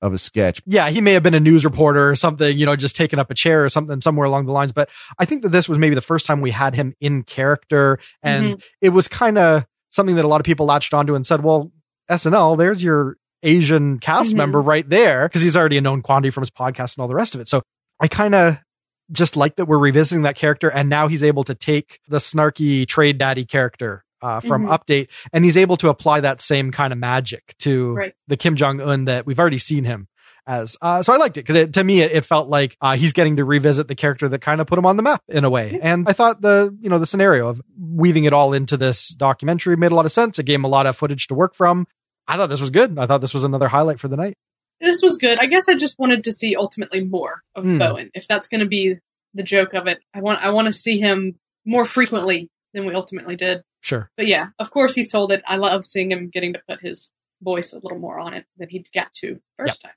of 0.02 0.12
a 0.12 0.18
sketch. 0.18 0.62
Yeah, 0.66 0.90
he 0.90 1.00
may 1.00 1.12
have 1.12 1.22
been 1.22 1.34
a 1.34 1.40
news 1.40 1.64
reporter 1.64 2.10
or 2.10 2.16
something, 2.16 2.56
you 2.56 2.66
know, 2.66 2.76
just 2.76 2.96
taking 2.96 3.18
up 3.18 3.30
a 3.30 3.34
chair 3.34 3.64
or 3.64 3.68
something 3.68 4.00
somewhere 4.00 4.26
along 4.26 4.46
the 4.46 4.52
lines. 4.52 4.72
But 4.72 4.88
I 5.18 5.24
think 5.24 5.42
that 5.42 5.50
this 5.50 5.68
was 5.68 5.78
maybe 5.78 5.94
the 5.94 6.00
first 6.00 6.26
time 6.26 6.40
we 6.40 6.50
had 6.50 6.74
him 6.74 6.94
in 7.00 7.22
character. 7.22 7.98
And 8.22 8.44
mm-hmm. 8.44 8.60
it 8.80 8.90
was 8.90 9.08
kind 9.08 9.38
of 9.38 9.66
something 9.90 10.16
that 10.16 10.24
a 10.24 10.28
lot 10.28 10.40
of 10.40 10.46
people 10.46 10.66
latched 10.66 10.94
onto 10.94 11.14
and 11.14 11.26
said, 11.26 11.42
well, 11.42 11.70
SNL, 12.10 12.56
there's 12.56 12.82
your 12.82 13.16
Asian 13.42 13.98
cast 13.98 14.32
Mhm. 14.32 14.36
member 14.36 14.60
right 14.60 14.88
there 14.88 15.28
because 15.28 15.42
he's 15.42 15.56
already 15.56 15.76
a 15.78 15.80
known 15.80 16.02
quantity 16.02 16.30
from 16.30 16.42
his 16.42 16.50
podcast 16.50 16.96
and 16.96 17.02
all 17.02 17.08
the 17.08 17.14
rest 17.14 17.34
of 17.34 17.40
it. 17.40 17.48
So 17.48 17.62
I 18.00 18.08
kind 18.08 18.34
of 18.34 18.58
just 19.12 19.36
like 19.36 19.56
that 19.56 19.66
we're 19.66 19.78
revisiting 19.78 20.22
that 20.22 20.36
character 20.36 20.68
and 20.70 20.88
now 20.88 21.08
he's 21.08 21.22
able 21.22 21.42
to 21.44 21.54
take 21.54 21.98
the 22.08 22.18
snarky 22.18 22.86
trade 22.86 23.18
daddy 23.18 23.44
character 23.44 24.04
uh, 24.22 24.38
from 24.40 24.66
Mhm. 24.66 24.78
Update 24.78 25.08
and 25.32 25.44
he's 25.44 25.56
able 25.56 25.76
to 25.78 25.88
apply 25.88 26.20
that 26.20 26.40
same 26.40 26.70
kind 26.70 26.92
of 26.92 26.98
magic 26.98 27.54
to 27.60 27.94
Right. 27.94 28.12
the 28.28 28.36
Kim 28.36 28.54
Jong 28.56 28.80
Un 28.80 29.06
that 29.06 29.24
we've 29.26 29.40
already 29.40 29.56
seen 29.58 29.84
him 29.84 30.08
as. 30.46 30.76
Uh, 30.82 31.02
so 31.02 31.12
I 31.12 31.16
liked 31.16 31.38
it 31.38 31.46
because 31.46 31.70
to 31.70 31.82
me 31.84 32.02
it, 32.02 32.12
it 32.12 32.24
felt 32.26 32.48
like 32.50 32.76
uh, 32.82 32.96
he's 32.96 33.12
getting 33.14 33.36
to 33.36 33.44
revisit 33.44 33.88
the 33.88 33.94
character 33.94 34.28
that 34.28 34.40
kind 34.42 34.60
of 34.60 34.66
put 34.66 34.78
him 34.78 34.84
on 34.86 34.96
the 34.98 35.02
map 35.02 35.22
in 35.28 35.44
a 35.44 35.50
way. 35.50 35.78
And 35.82 36.06
I 36.08 36.12
thought 36.12 36.42
the 36.42 36.76
you 36.82 36.90
know 36.90 36.98
the 36.98 37.06
scenario 37.06 37.48
of 37.48 37.60
weaving 37.78 38.24
it 38.24 38.32
all 38.34 38.52
into 38.52 38.76
this 38.76 39.08
documentary 39.08 39.74
made 39.76 39.90
a 39.90 39.94
lot 39.94 40.04
of 40.06 40.12
sense. 40.12 40.38
It 40.38 40.44
gave 40.44 40.56
him 40.56 40.64
a 40.64 40.68
lot 40.68 40.86
of 40.86 40.96
footage 40.96 41.26
to 41.28 41.34
work 41.34 41.54
from. 41.54 41.86
I 42.30 42.36
thought 42.36 42.48
this 42.48 42.60
was 42.60 42.70
good. 42.70 42.98
I 42.98 43.06
thought 43.06 43.20
this 43.20 43.34
was 43.34 43.44
another 43.44 43.68
highlight 43.68 44.00
for 44.00 44.08
the 44.08 44.16
night. 44.16 44.34
this 44.80 45.02
was 45.02 45.18
good. 45.18 45.38
I 45.38 45.46
guess 45.46 45.68
I 45.68 45.74
just 45.74 45.98
wanted 45.98 46.24
to 46.24 46.32
see 46.32 46.56
ultimately 46.56 47.04
more 47.04 47.42
of 47.54 47.64
Hmm. 47.64 47.78
Bowen. 47.78 48.10
If 48.14 48.26
that's 48.28 48.48
going 48.48 48.60
to 48.60 48.66
be 48.66 48.96
the 49.34 49.42
joke 49.42 49.74
of 49.74 49.86
it, 49.86 50.00
I 50.14 50.20
want 50.20 50.40
I 50.42 50.50
want 50.50 50.66
to 50.66 50.72
see 50.72 50.98
him 50.98 51.38
more 51.66 51.84
frequently 51.84 52.48
than 52.72 52.86
we 52.86 52.94
ultimately 52.94 53.36
did. 53.36 53.62
Sure. 53.80 54.10
But 54.16 54.26
yeah, 54.26 54.48
of 54.58 54.70
course 54.70 54.94
he 54.94 55.02
sold 55.02 55.32
it. 55.32 55.42
I 55.46 55.56
love 55.56 55.84
seeing 55.86 56.10
him 56.12 56.28
getting 56.28 56.52
to 56.54 56.62
put 56.68 56.80
his 56.80 57.10
voice 57.42 57.72
a 57.72 57.78
little 57.80 57.98
more 57.98 58.18
on 58.18 58.32
it 58.34 58.44
than 58.58 58.68
he 58.68 58.84
got 58.94 59.12
to 59.14 59.40
first 59.58 59.82
time. 59.82 59.92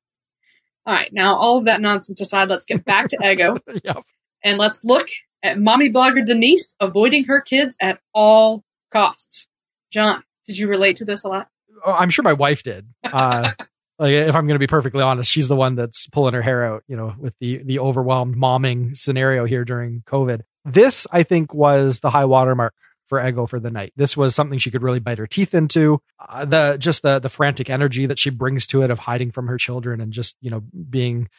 All 0.85 0.93
right, 0.93 1.11
now 1.13 1.35
all 1.35 1.57
of 1.59 1.65
that 1.65 1.81
nonsense 1.81 2.19
aside, 2.19 2.49
let's 2.49 2.65
get 2.65 2.83
back 2.83 3.07
to 3.09 3.17
Ego 3.31 3.55
yep. 3.83 4.03
and 4.43 4.57
let's 4.57 4.83
look 4.83 5.07
at 5.41 5.57
mommy 5.59 5.89
blogger 5.91 6.25
Denise 6.25 6.75
avoiding 6.79 7.25
her 7.25 7.39
kids 7.41 7.77
at 7.81 7.99
all 8.13 8.63
costs. 8.91 9.47
John, 9.91 10.23
did 10.45 10.57
you 10.57 10.67
relate 10.67 10.97
to 10.97 11.05
this 11.05 11.23
a 11.23 11.29
lot? 11.29 11.47
Oh, 11.85 11.93
I'm 11.93 12.09
sure 12.09 12.23
my 12.23 12.33
wife 12.33 12.63
did. 12.63 12.87
Uh, 13.03 13.51
like 13.99 14.13
if 14.13 14.35
I'm 14.35 14.47
going 14.47 14.55
to 14.55 14.59
be 14.59 14.67
perfectly 14.67 15.01
honest, 15.01 15.31
she's 15.31 15.47
the 15.47 15.55
one 15.55 15.75
that's 15.75 16.07
pulling 16.07 16.33
her 16.33 16.41
hair 16.41 16.65
out, 16.65 16.83
you 16.87 16.95
know, 16.95 17.13
with 17.17 17.35
the 17.39 17.61
the 17.63 17.79
overwhelmed 17.79 18.35
momming 18.35 18.95
scenario 18.95 19.45
here 19.45 19.65
during 19.65 20.03
COVID. 20.07 20.41
This, 20.65 21.05
I 21.11 21.23
think, 21.23 21.53
was 21.53 21.99
the 21.99 22.09
high 22.09 22.25
watermark 22.25 22.73
for 23.07 23.25
Ego 23.25 23.45
for 23.45 23.59
the 23.59 23.71
night. 23.71 23.93
This 23.95 24.15
was 24.15 24.33
something 24.33 24.59
she 24.59 24.71
could 24.71 24.81
really 24.81 24.99
bite 24.99 25.17
her 25.17 25.27
teeth 25.27 25.53
into. 25.53 26.01
Uh, 26.19 26.45
the 26.45 26.77
just 26.79 27.03
the 27.03 27.19
the 27.19 27.29
frantic 27.29 27.69
energy 27.69 28.05
that 28.05 28.19
she 28.19 28.29
brings 28.29 28.65
to 28.67 28.81
it 28.81 28.91
of 28.91 28.99
hiding 28.99 29.31
from 29.31 29.47
her 29.47 29.57
children 29.57 30.01
and 30.01 30.11
just 30.13 30.35
you 30.41 30.49
know 30.49 30.61
being 30.89 31.29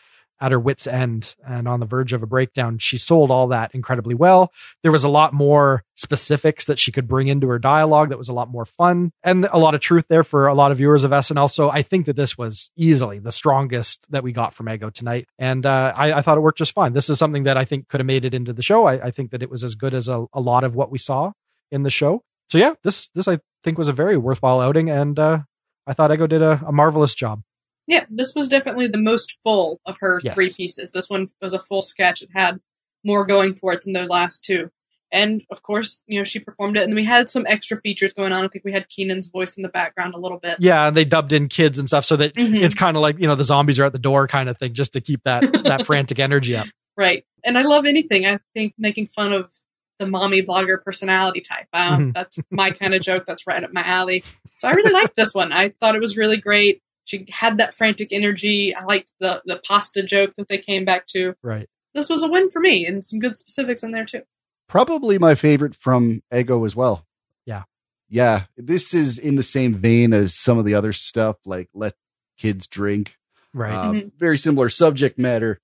at 0.41 0.53
her 0.53 0.59
wits 0.59 0.87
end 0.87 1.37
and 1.47 1.69
on 1.69 1.81
the 1.81 1.87
verge 1.87 2.13
of 2.13 2.23
a 2.23 2.27
breakdown. 2.27 2.79
She 2.79 2.99
sold 2.99 3.31
all 3.31 3.47
that 3.49 3.75
incredibly 3.75 4.15
well. 4.15 4.53
There 4.83 4.93
was 4.93 5.05
a 5.05 5.09
lot 5.09 5.33
more 5.33 5.85
specifics 5.97 6.65
that 6.65 6.79
she 6.79 6.93
could 6.93 7.07
bring 7.07 7.29
into 7.29 7.49
her 7.49 7.59
dialogue 7.59 8.09
that 8.09 8.19
was 8.19 8.29
a 8.29 8.33
lot 8.33 8.51
more 8.51 8.65
fun 8.65 9.13
and 9.23 9.47
a 9.53 9.59
lot 9.59 9.75
of 9.75 9.81
truth 9.81 10.07
there 10.09 10.25
for 10.25 10.47
a 10.47 10.55
lot 10.55 10.73
of 10.73 10.79
viewers 10.79 11.05
of 11.05 11.13
SNL. 11.13 11.51
So 11.51 11.71
I 11.71 11.83
think 11.83 12.07
that 12.07 12.17
this 12.17 12.37
was 12.37 12.71
easily 12.77 13.19
the 13.19 13.33
strongest 13.33 14.11
that 14.11 14.25
we 14.25 14.33
got 14.33 14.55
from 14.55 14.69
Ego 14.69 14.91
tonight. 14.91 15.29
And 15.39 15.65
uh, 15.65 15.93
I, 15.97 16.15
I, 16.15 16.23
thought 16.23 16.37
it 16.37 16.43
worked 16.43 16.59
just 16.59 16.73
fine. 16.73 16.93
This 16.93 17.09
is 17.09 17.19
something 17.19 17.45
that 17.45 17.57
I 17.57 17.65
think 17.65 17.89
could 17.89 18.01
have 18.01 18.07
made 18.07 18.25
it 18.25 18.35
into 18.35 18.53
the 18.53 18.63
show. 18.63 18.87
I, 18.87 19.07
I 19.07 19.11
think 19.11 19.31
that 19.31 19.43
it 19.43 19.51
was 19.51 19.63
as 19.63 19.75
good 19.75 19.95
as 19.95 20.09
a, 20.09 20.27
a, 20.33 20.41
lot 20.41 20.65
of 20.65 20.75
what 20.75 20.91
we 20.91 20.99
saw 20.99 21.33
in 21.71 21.85
the 21.85 21.91
show. 21.91 22.23
So 22.51 22.59
yeah, 22.59 22.75
this, 22.83 23.09
this 23.09 23.29
I 23.29 23.39
think 23.63 23.79
was 23.79 23.89
a 23.89 23.93
very 23.93 24.17
worthwhile 24.17 24.61
outing. 24.61 24.91
And 24.91 25.19
uh, 25.19 25.41
I 25.87 25.95
thought 25.95 26.13
Ego 26.13 26.27
did 26.27 26.43
a, 26.43 26.61
a 26.67 26.73
marvelous 26.73 27.15
job. 27.15 27.43
Yeah, 27.87 28.07
this 28.09 28.35
was 28.35 28.49
definitely 28.49 28.89
the 28.89 28.99
most 28.99 29.39
full 29.43 29.81
of 29.85 29.99
her 30.01 30.21
yes. 30.23 30.35
three 30.35 30.53
pieces. 30.53 30.91
This 30.91 31.11
one 31.11 31.29
was 31.41 31.53
a 31.53 31.59
full 31.59 31.83
sketch. 31.83 32.23
It 32.23 32.31
had 32.35 32.61
more 33.05 33.27
going 33.27 33.55
for 33.55 33.73
it 33.73 33.83
than 33.85 33.93
those 33.93 34.09
last 34.09 34.45
two. 34.45 34.71
And 35.13 35.45
of 35.51 35.63
course, 35.63 36.03
you 36.07 36.19
know, 36.19 36.25
she 36.25 36.41
performed 36.41 36.77
it 36.77 36.83
and 36.85 36.95
we 36.95 37.05
had 37.05 37.29
some 37.29 37.47
extra 37.47 37.81
features 37.81 38.13
going 38.13 38.33
on. 38.33 38.45
I 38.45 38.49
think 38.49 38.65
we 38.65 38.73
had 38.73 38.89
Kenan's 38.89 39.29
voice 39.29 39.57
in 39.57 39.63
the 39.63 39.69
background 39.69 40.15
a 40.15 40.19
little 40.19 40.39
bit. 40.39 40.57
Yeah, 40.59 40.89
and 40.89 40.97
they 40.97 41.05
dubbed 41.05 41.33
in 41.33 41.49
kids 41.49 41.79
and 41.79 41.87
stuff 41.87 42.05
so 42.05 42.17
that 42.17 42.35
mm-hmm. 42.35 42.57
it's 42.57 42.75
kind 42.75 42.97
of 42.97 43.03
like, 43.03 43.21
you 43.21 43.29
know, 43.29 43.37
the 43.37 43.45
zombies 43.45 43.79
are 43.79 43.85
at 43.85 43.93
the 43.93 43.99
door 43.99 44.27
kind 44.27 44.49
of 44.49 44.59
thing 44.59 44.73
just 44.73 44.95
to 44.95 45.01
keep 45.01 45.23
that 45.25 45.43
that 45.65 45.87
frantic 45.87 46.19
energy 46.19 46.57
up. 46.57 46.67
Right. 46.97 47.25
And 47.45 47.57
I 47.57 47.63
love 47.63 47.87
anything. 47.87 48.27
I 48.27 48.39
think 48.55 48.75
making 48.77 49.07
fun 49.07 49.33
of 49.33 49.53
the 50.01 50.07
mommy 50.07 50.43
blogger 50.43 50.83
personality 50.83 51.41
type. 51.41 51.67
Um, 51.73 52.01
mm-hmm. 52.01 52.11
That's 52.13 52.39
my 52.51 52.71
kind 52.71 52.95
of 52.95 53.03
joke. 53.03 53.25
That's 53.25 53.47
right 53.47 53.63
up 53.63 53.73
my 53.73 53.85
alley. 53.85 54.25
So 54.59 54.69
I 54.69 54.73
really 54.73 54.93
liked 54.93 55.15
this 55.15 55.33
one. 55.33 55.53
I 55.53 55.69
thought 55.69 55.95
it 55.95 56.01
was 56.01 56.17
really 56.17 56.39
great 56.39 56.83
she 57.05 57.27
had 57.31 57.59
that 57.59 57.75
frantic 57.75 58.13
energy. 58.13 58.75
I 58.75 58.85
liked 58.85 59.13
the 59.21 59.43
the 59.45 59.61
pasta 59.67 60.03
joke 60.03 60.35
that 60.37 60.49
they 60.49 60.59
came 60.59 60.85
back 60.85 61.07
to. 61.09 61.35
Right. 61.43 61.69
This 61.95 62.09
was 62.09 62.23
a 62.23 62.29
win 62.29 62.51
for 62.51 62.61
me, 62.61 62.87
and 62.87 63.05
some 63.05 63.21
good 63.21 63.37
specifics 63.37 63.83
in 63.83 63.93
there 63.93 64.05
too. 64.05 64.23
Probably 64.69 65.19
my 65.19 65.35
favorite 65.35 65.75
from 65.75 66.23
Ego 66.35 66.65
as 66.65 66.75
well. 66.75 67.07
Yeah. 67.47 67.65
Yeah. 68.09 68.45
This 68.57 68.95
is 68.95 69.19
in 69.19 69.37
the 69.37 69.43
same 69.43 69.75
vein 69.75 70.13
as 70.13 70.35
some 70.35 70.59
of 70.59 70.65
the 70.65 70.75
other 70.75 70.93
stuff, 70.93 71.37
like 71.45 71.69
Let 71.75 71.95
Kids 72.39 72.67
Drink. 72.67 73.17
Right. 73.53 73.73
Uh, 73.73 73.93
mm-hmm. 73.93 74.09
Very 74.19 74.39
similar 74.39 74.69
subject 74.69 75.19
matter. 75.19 75.61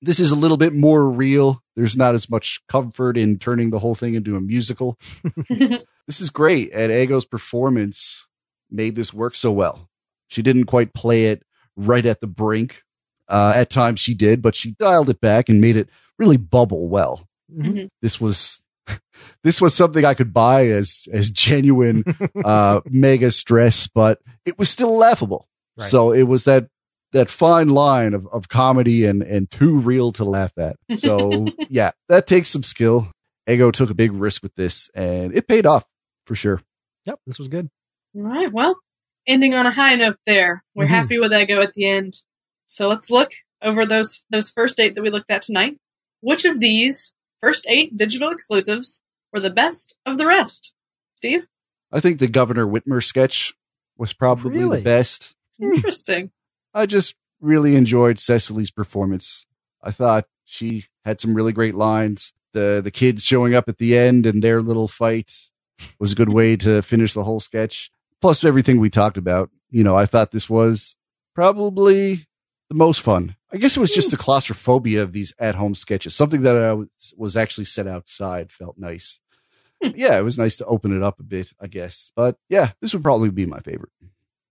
This 0.00 0.20
is 0.20 0.30
a 0.30 0.36
little 0.36 0.56
bit 0.56 0.72
more 0.72 1.10
real. 1.10 1.62
There's 1.76 1.96
not 1.96 2.14
as 2.14 2.30
much 2.30 2.60
comfort 2.68 3.16
in 3.16 3.38
turning 3.38 3.70
the 3.70 3.78
whole 3.78 3.94
thing 3.94 4.14
into 4.14 4.36
a 4.36 4.40
musical. 4.40 4.98
this 5.48 6.20
is 6.20 6.30
great. 6.30 6.70
And 6.72 6.92
Ego's 6.92 7.24
performance 7.24 8.26
made 8.70 8.94
this 8.94 9.12
work 9.12 9.34
so 9.34 9.50
well. 9.50 9.88
She 10.34 10.42
didn't 10.42 10.64
quite 10.64 10.94
play 10.94 11.26
it 11.26 11.42
right 11.76 12.04
at 12.04 12.20
the 12.20 12.26
brink. 12.26 12.82
Uh, 13.26 13.52
at 13.56 13.70
times 13.70 14.00
she 14.00 14.12
did, 14.12 14.42
but 14.42 14.54
she 14.54 14.72
dialed 14.72 15.08
it 15.08 15.20
back 15.20 15.48
and 15.48 15.60
made 15.60 15.76
it 15.76 15.88
really 16.18 16.36
bubble 16.36 16.88
well. 16.88 17.26
Mm-hmm. 17.50 17.86
This 18.02 18.20
was 18.20 18.60
this 19.44 19.60
was 19.60 19.74
something 19.74 20.04
I 20.04 20.14
could 20.14 20.32
buy 20.32 20.66
as 20.66 21.08
as 21.12 21.30
genuine 21.30 22.04
uh, 22.44 22.80
mega 22.84 23.30
stress, 23.30 23.86
but 23.86 24.20
it 24.44 24.58
was 24.58 24.68
still 24.68 24.96
laughable. 24.96 25.48
Right. 25.76 25.88
So 25.88 26.12
it 26.12 26.24
was 26.24 26.44
that 26.44 26.68
that 27.12 27.30
fine 27.30 27.68
line 27.68 28.12
of, 28.12 28.26
of 28.28 28.48
comedy 28.48 29.04
and 29.06 29.22
and 29.22 29.50
too 29.50 29.78
real 29.78 30.12
to 30.12 30.24
laugh 30.24 30.52
at. 30.58 30.76
So 30.96 31.46
yeah, 31.68 31.92
that 32.08 32.26
takes 32.26 32.50
some 32.50 32.62
skill. 32.62 33.10
Ego 33.48 33.70
took 33.70 33.90
a 33.90 33.94
big 33.94 34.12
risk 34.12 34.42
with 34.42 34.54
this, 34.54 34.90
and 34.94 35.34
it 35.34 35.48
paid 35.48 35.66
off 35.66 35.84
for 36.26 36.34
sure. 36.34 36.60
Yep, 37.06 37.20
this 37.26 37.38
was 37.38 37.48
good. 37.48 37.68
All 38.16 38.22
right. 38.22 38.52
Well, 38.52 38.76
ending 39.26 39.54
on 39.54 39.66
a 39.66 39.70
high 39.70 39.94
note 39.94 40.18
there. 40.26 40.64
We're 40.74 40.84
mm-hmm. 40.84 40.94
happy 40.94 41.18
with 41.18 41.32
Ego 41.32 41.60
at 41.60 41.74
the 41.74 41.88
end. 41.88 42.14
So 42.66 42.88
let's 42.88 43.10
look 43.10 43.32
over 43.62 43.86
those 43.86 44.22
those 44.30 44.50
first 44.50 44.78
eight 44.80 44.94
that 44.94 45.02
we 45.02 45.10
looked 45.10 45.30
at 45.30 45.42
tonight. 45.42 45.78
Which 46.20 46.44
of 46.44 46.60
these 46.60 47.12
first 47.40 47.66
eight 47.68 47.96
digital 47.96 48.28
exclusives 48.28 49.00
were 49.32 49.40
the 49.40 49.50
best 49.50 49.96
of 50.06 50.18
the 50.18 50.26
rest? 50.26 50.72
Steve? 51.16 51.46
I 51.92 52.00
think 52.00 52.18
the 52.18 52.28
Governor 52.28 52.66
Whitmer 52.66 53.02
sketch 53.02 53.54
was 53.96 54.12
probably 54.12 54.58
really? 54.58 54.78
the 54.78 54.84
best. 54.84 55.34
Interesting. 55.60 56.30
I 56.72 56.86
just 56.86 57.14
really 57.40 57.76
enjoyed 57.76 58.18
Cecily's 58.18 58.70
performance. 58.70 59.46
I 59.82 59.90
thought 59.90 60.26
she 60.44 60.86
had 61.04 61.20
some 61.20 61.34
really 61.34 61.52
great 61.52 61.74
lines. 61.74 62.32
The 62.52 62.80
the 62.82 62.90
kids 62.90 63.24
showing 63.24 63.54
up 63.54 63.68
at 63.68 63.78
the 63.78 63.96
end 63.96 64.26
and 64.26 64.42
their 64.42 64.62
little 64.62 64.88
fight 64.88 65.32
was 65.98 66.12
a 66.12 66.16
good 66.16 66.28
way 66.28 66.56
to 66.56 66.82
finish 66.82 67.12
the 67.12 67.24
whole 67.24 67.40
sketch 67.40 67.90
plus 68.24 68.42
everything 68.42 68.80
we 68.80 68.88
talked 68.88 69.18
about. 69.18 69.50
You 69.68 69.84
know, 69.84 69.94
I 69.94 70.06
thought 70.06 70.30
this 70.30 70.48
was 70.48 70.96
probably 71.34 72.26
the 72.70 72.74
most 72.74 73.02
fun. 73.02 73.36
I 73.52 73.58
guess 73.58 73.76
it 73.76 73.80
was 73.80 73.92
just 73.92 74.10
the 74.10 74.16
claustrophobia 74.16 75.02
of 75.02 75.12
these 75.12 75.34
at 75.38 75.56
home 75.56 75.74
sketches. 75.74 76.14
Something 76.14 76.40
that 76.40 76.56
I 76.56 76.72
was, 76.72 76.88
was 77.18 77.36
actually 77.36 77.66
set 77.66 77.86
outside 77.86 78.50
felt 78.50 78.78
nice. 78.78 79.20
Hmm. 79.82 79.90
yeah, 79.94 80.18
it 80.18 80.22
was 80.22 80.38
nice 80.38 80.56
to 80.56 80.64
open 80.64 80.96
it 80.96 81.02
up 81.02 81.20
a 81.20 81.22
bit, 81.22 81.52
I 81.60 81.66
guess. 81.66 82.12
But 82.16 82.38
yeah, 82.48 82.70
this 82.80 82.94
would 82.94 83.02
probably 83.02 83.28
be 83.28 83.44
my 83.44 83.60
favorite. 83.60 83.92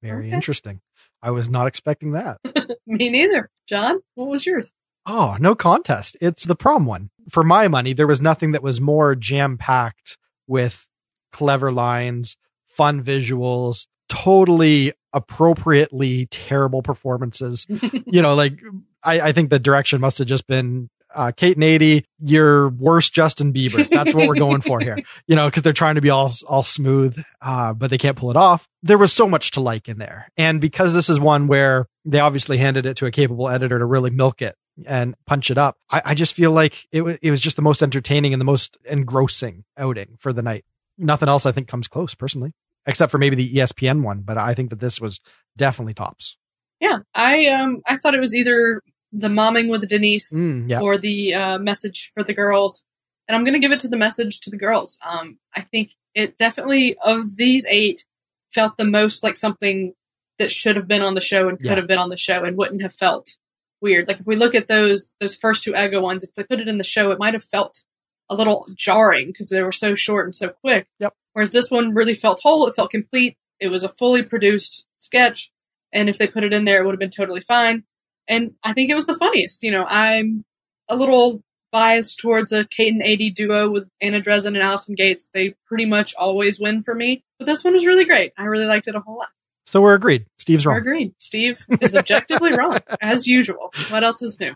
Very 0.03 0.27
okay. 0.27 0.35
interesting. 0.35 0.79
I 1.23 1.31
was 1.31 1.49
not 1.49 1.65
expecting 1.65 2.11
that. 2.11 2.37
Me 2.85 3.09
neither. 3.09 3.49
John, 3.67 4.01
what 4.13 4.29
was 4.29 4.45
yours? 4.45 4.71
Oh, 5.07 5.35
no 5.39 5.55
contest. 5.55 6.15
It's 6.21 6.45
the 6.45 6.55
prom 6.55 6.85
one. 6.85 7.09
For 7.27 7.43
my 7.43 7.67
money, 7.69 7.93
there 7.93 8.05
was 8.05 8.21
nothing 8.21 8.51
that 8.51 8.61
was 8.61 8.79
more 8.79 9.15
jam 9.15 9.57
packed 9.57 10.19
with 10.45 10.85
clever 11.31 11.71
lines, 11.71 12.37
fun 12.73 13.03
visuals, 13.03 13.87
totally 14.09 14.93
appropriately 15.13 16.25
terrible 16.27 16.81
performances. 16.81 17.65
you 17.69 18.21
know, 18.21 18.35
like 18.35 18.59
I, 19.03 19.21
I 19.21 19.31
think 19.31 19.49
the 19.49 19.59
direction 19.59 20.01
must 20.01 20.17
have 20.17 20.27
just 20.27 20.47
been 20.47 20.89
uh, 21.15 21.31
Kate 21.31 21.55
and 21.55 21.63
Aidy, 21.63 22.05
your 22.19 22.69
worst 22.69 23.13
Justin 23.13 23.53
Bieber. 23.53 23.87
That's 23.89 24.13
what 24.13 24.27
we're 24.27 24.35
going 24.35 24.61
for 24.61 24.79
here. 24.79 24.97
You 25.27 25.35
know, 25.35 25.47
because 25.47 25.63
they're 25.63 25.73
trying 25.73 25.95
to 25.95 26.01
be 26.01 26.09
all 26.09 26.29
all 26.47 26.63
smooth, 26.63 27.17
uh, 27.41 27.73
but 27.73 27.89
they 27.89 27.97
can't 27.97 28.17
pull 28.17 28.29
it 28.29 28.35
off. 28.35 28.67
There 28.81 28.97
was 28.97 29.13
so 29.13 29.27
much 29.27 29.51
to 29.51 29.61
like 29.61 29.87
in 29.87 29.97
there, 29.97 30.29
and 30.37 30.59
because 30.59 30.93
this 30.93 31.09
is 31.09 31.19
one 31.19 31.47
where 31.47 31.87
they 32.03 32.19
obviously 32.19 32.57
handed 32.57 32.85
it 32.85 32.97
to 32.97 33.05
a 33.05 33.11
capable 33.11 33.47
editor 33.47 33.79
to 33.79 33.85
really 33.85 34.09
milk 34.09 34.41
it 34.41 34.55
and 34.85 35.15
punch 35.25 35.49
it 35.49 35.57
up, 35.57 35.77
I, 35.89 36.01
I 36.05 36.13
just 36.13 36.33
feel 36.33 36.51
like 36.51 36.87
it 36.91 37.01
was 37.01 37.17
it 37.21 37.29
was 37.31 37.39
just 37.39 37.55
the 37.55 37.61
most 37.61 37.81
entertaining 37.81 38.33
and 38.33 38.41
the 38.41 38.45
most 38.45 38.77
engrossing 38.85 39.63
outing 39.77 40.17
for 40.19 40.33
the 40.33 40.41
night. 40.41 40.65
Nothing 40.97 41.29
else 41.29 41.45
I 41.45 41.51
think 41.51 41.67
comes 41.67 41.87
close, 41.87 42.13
personally 42.13 42.53
except 42.85 43.11
for 43.11 43.17
maybe 43.17 43.35
the 43.35 43.53
ESPN 43.55 44.03
one. 44.03 44.21
But 44.21 44.37
I 44.37 44.53
think 44.53 44.69
that 44.69 44.79
this 44.79 44.99
was 44.99 45.19
definitely 45.57 45.93
tops. 45.93 46.37
Yeah, 46.79 46.99
I 47.13 47.47
um 47.47 47.81
I 47.87 47.97
thought 47.97 48.15
it 48.15 48.19
was 48.19 48.35
either 48.35 48.81
the 49.11 49.29
momming 49.29 49.69
with 49.69 49.87
Denise 49.87 50.33
mm, 50.33 50.69
yeah. 50.69 50.81
or 50.81 50.97
the 50.97 51.33
uh, 51.33 51.59
message 51.59 52.11
for 52.13 52.23
the 52.23 52.33
girls, 52.33 52.83
and 53.27 53.35
I'm 53.35 53.43
gonna 53.43 53.59
give 53.59 53.71
it 53.71 53.79
to 53.81 53.87
the 53.87 53.97
message 53.97 54.39
to 54.41 54.49
the 54.49 54.57
girls. 54.57 54.97
Um, 55.05 55.37
I 55.55 55.61
think 55.61 55.91
it 56.15 56.37
definitely 56.37 56.97
of 57.03 57.35
these 57.35 57.65
eight 57.69 58.05
felt 58.51 58.77
the 58.77 58.85
most 58.85 59.23
like 59.23 59.35
something 59.35 59.93
that 60.39 60.51
should 60.51 60.75
have 60.75 60.87
been 60.87 61.01
on 61.01 61.15
the 61.15 61.21
show 61.21 61.47
and 61.47 61.57
could 61.57 61.67
yeah. 61.67 61.75
have 61.75 61.87
been 61.87 61.99
on 61.99 62.09
the 62.09 62.17
show 62.17 62.43
and 62.43 62.57
wouldn't 62.57 62.81
have 62.81 62.93
felt 62.93 63.37
weird. 63.81 64.07
Like 64.07 64.19
if 64.19 64.27
we 64.27 64.35
look 64.35 64.55
at 64.55 64.67
those 64.67 65.13
those 65.19 65.35
first 65.35 65.63
two 65.63 65.73
Ego 65.75 66.01
ones, 66.01 66.23
if 66.23 66.33
they 66.33 66.43
put 66.43 66.59
it 66.59 66.67
in 66.67 66.77
the 66.77 66.83
show, 66.83 67.11
it 67.11 67.19
might 67.19 67.33
have 67.33 67.43
felt 67.43 67.83
a 68.29 68.35
little 68.35 68.67
jarring 68.75 69.27
because 69.27 69.49
they 69.49 69.61
were 69.61 69.71
so 69.71 69.95
short 69.95 70.25
and 70.25 70.33
so 70.33 70.49
quick. 70.49 70.87
Yep. 70.99 71.13
Whereas 71.33 71.51
this 71.51 71.69
one 71.69 71.93
really 71.93 72.13
felt 72.13 72.39
whole. 72.41 72.67
It 72.67 72.75
felt 72.75 72.91
complete. 72.91 73.37
It 73.59 73.69
was 73.69 73.83
a 73.83 73.89
fully 73.89 74.23
produced 74.23 74.85
sketch. 74.97 75.51
And 75.91 76.09
if 76.09 76.17
they 76.17 76.27
put 76.27 76.43
it 76.43 76.53
in 76.53 76.65
there, 76.65 76.81
it 76.81 76.85
would 76.85 76.93
have 76.93 76.99
been 76.99 77.09
totally 77.09 77.41
fine. 77.41 77.83
And 78.27 78.51
I 78.63 78.73
think 78.73 78.89
it 78.89 78.95
was 78.95 79.05
the 79.05 79.17
funniest. 79.17 79.63
You 79.63 79.71
know, 79.71 79.85
I'm 79.87 80.43
a 80.89 80.95
little 80.95 81.43
biased 81.71 82.19
towards 82.19 82.51
a 82.51 82.65
Kate 82.65 82.93
and 82.93 83.01
Aidy 83.03 83.33
duo 83.33 83.69
with 83.69 83.89
Anna 83.99 84.21
Drezen 84.21 84.47
and 84.47 84.61
Allison 84.61 84.95
Gates. 84.95 85.29
They 85.33 85.55
pretty 85.65 85.85
much 85.85 86.13
always 86.15 86.59
win 86.59 86.83
for 86.83 86.93
me. 86.93 87.23
But 87.39 87.45
this 87.45 87.63
one 87.63 87.73
was 87.73 87.85
really 87.85 88.05
great. 88.05 88.31
I 88.37 88.45
really 88.45 88.65
liked 88.67 88.87
it 88.87 88.95
a 88.95 88.99
whole 88.99 89.17
lot. 89.17 89.29
So 89.65 89.81
we're 89.81 89.95
agreed. 89.95 90.25
Steve's 90.37 90.65
wrong. 90.65 90.75
We're 90.75 90.81
agreed. 90.81 91.13
Steve 91.19 91.65
is 91.81 91.95
objectively 91.95 92.53
wrong, 92.57 92.79
as 93.01 93.27
usual. 93.27 93.73
What 93.89 94.03
else 94.03 94.21
is 94.21 94.39
new? 94.39 94.53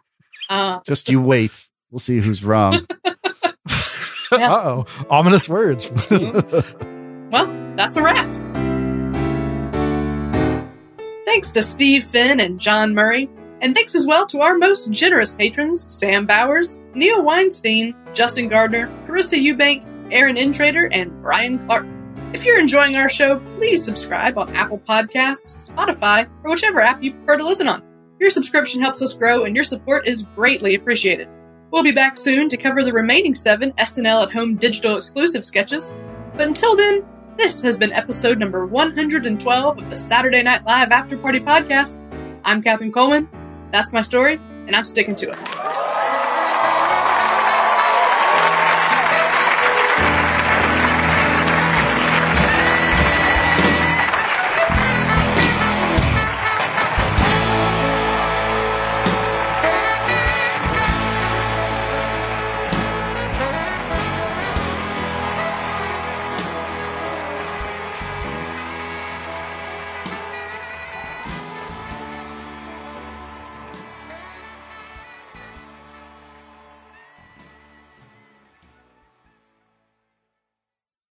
Uh, 0.49 0.79
Just 0.85 1.09
you 1.09 1.21
wait. 1.21 1.67
We'll 1.89 1.99
see 1.99 2.19
who's 2.19 2.43
wrong. 2.43 2.85
Yeah. 4.31 4.51
Uh 4.53 4.63
oh. 4.65 4.85
Ominous 5.09 5.47
words. 5.49 5.89
Well, 6.09 7.73
that's 7.75 7.95
a 7.95 8.03
wrap. 8.03 8.27
Thanks 11.25 11.51
to 11.51 11.61
Steve 11.61 12.03
Finn 12.03 12.39
and 12.39 12.59
John 12.59 12.93
Murray, 12.95 13.29
and 13.61 13.75
thanks 13.75 13.93
as 13.95 14.07
well 14.07 14.25
to 14.27 14.39
our 14.41 14.57
most 14.57 14.89
generous 14.91 15.33
patrons 15.33 15.85
Sam 15.93 16.25
Bowers, 16.25 16.79
Neil 16.95 17.21
Weinstein, 17.23 17.95
Justin 18.13 18.47
Gardner, 18.47 18.87
Carissa 19.05 19.37
Eubank, 19.39 19.85
Aaron 20.11 20.35
Intrader, 20.35 20.89
and 20.91 21.11
Brian 21.21 21.59
Clark. 21.59 21.85
If 22.33 22.43
you're 22.45 22.59
enjoying 22.59 22.95
our 22.95 23.09
show, 23.09 23.39
please 23.55 23.83
subscribe 23.83 24.37
on 24.37 24.53
Apple 24.55 24.79
Podcasts, 24.79 25.69
Spotify, 25.71 26.29
or 26.43 26.49
whichever 26.51 26.81
app 26.81 27.03
you 27.03 27.13
prefer 27.13 27.37
to 27.37 27.45
listen 27.45 27.67
on. 27.67 27.83
Your 28.19 28.29
subscription 28.31 28.81
helps 28.81 29.01
us 29.01 29.13
grow, 29.13 29.43
and 29.43 29.55
your 29.55 29.65
support 29.65 30.07
is 30.07 30.25
greatly 30.35 30.75
appreciated. 30.75 31.27
We'll 31.69 31.84
be 31.84 31.91
back 31.91 32.17
soon 32.17 32.47
to 32.49 32.58
cover 32.58 32.82
the 32.84 32.93
remaining 32.93 33.36
seven 33.36 33.73
SNL 33.73 34.23
at 34.23 34.32
Home 34.32 34.56
digital 34.56 34.95
exclusive 34.95 35.43
sketches. 35.43 35.93
But 36.34 36.47
until 36.47 36.77
then, 36.77 37.06
this 37.38 37.62
has 37.62 37.75
been 37.75 37.91
episode 37.91 38.38
number 38.38 38.65
112 38.65 39.77
of 39.77 39.89
the 39.89 39.95
Saturday 39.95 40.43
Night 40.43 40.65
Live 40.65 40.91
After 40.91 41.17
Party 41.17 41.41
podcast. 41.41 41.99
I'm 42.45 42.63
Catherine 42.63 42.93
Coleman. 42.93 43.27
That's 43.73 43.91
my 43.91 44.01
story, 44.01 44.39
and 44.65 44.75
I'm 44.77 44.86
sticking 44.86 45.15
to 45.15 45.30
it. 45.30 45.87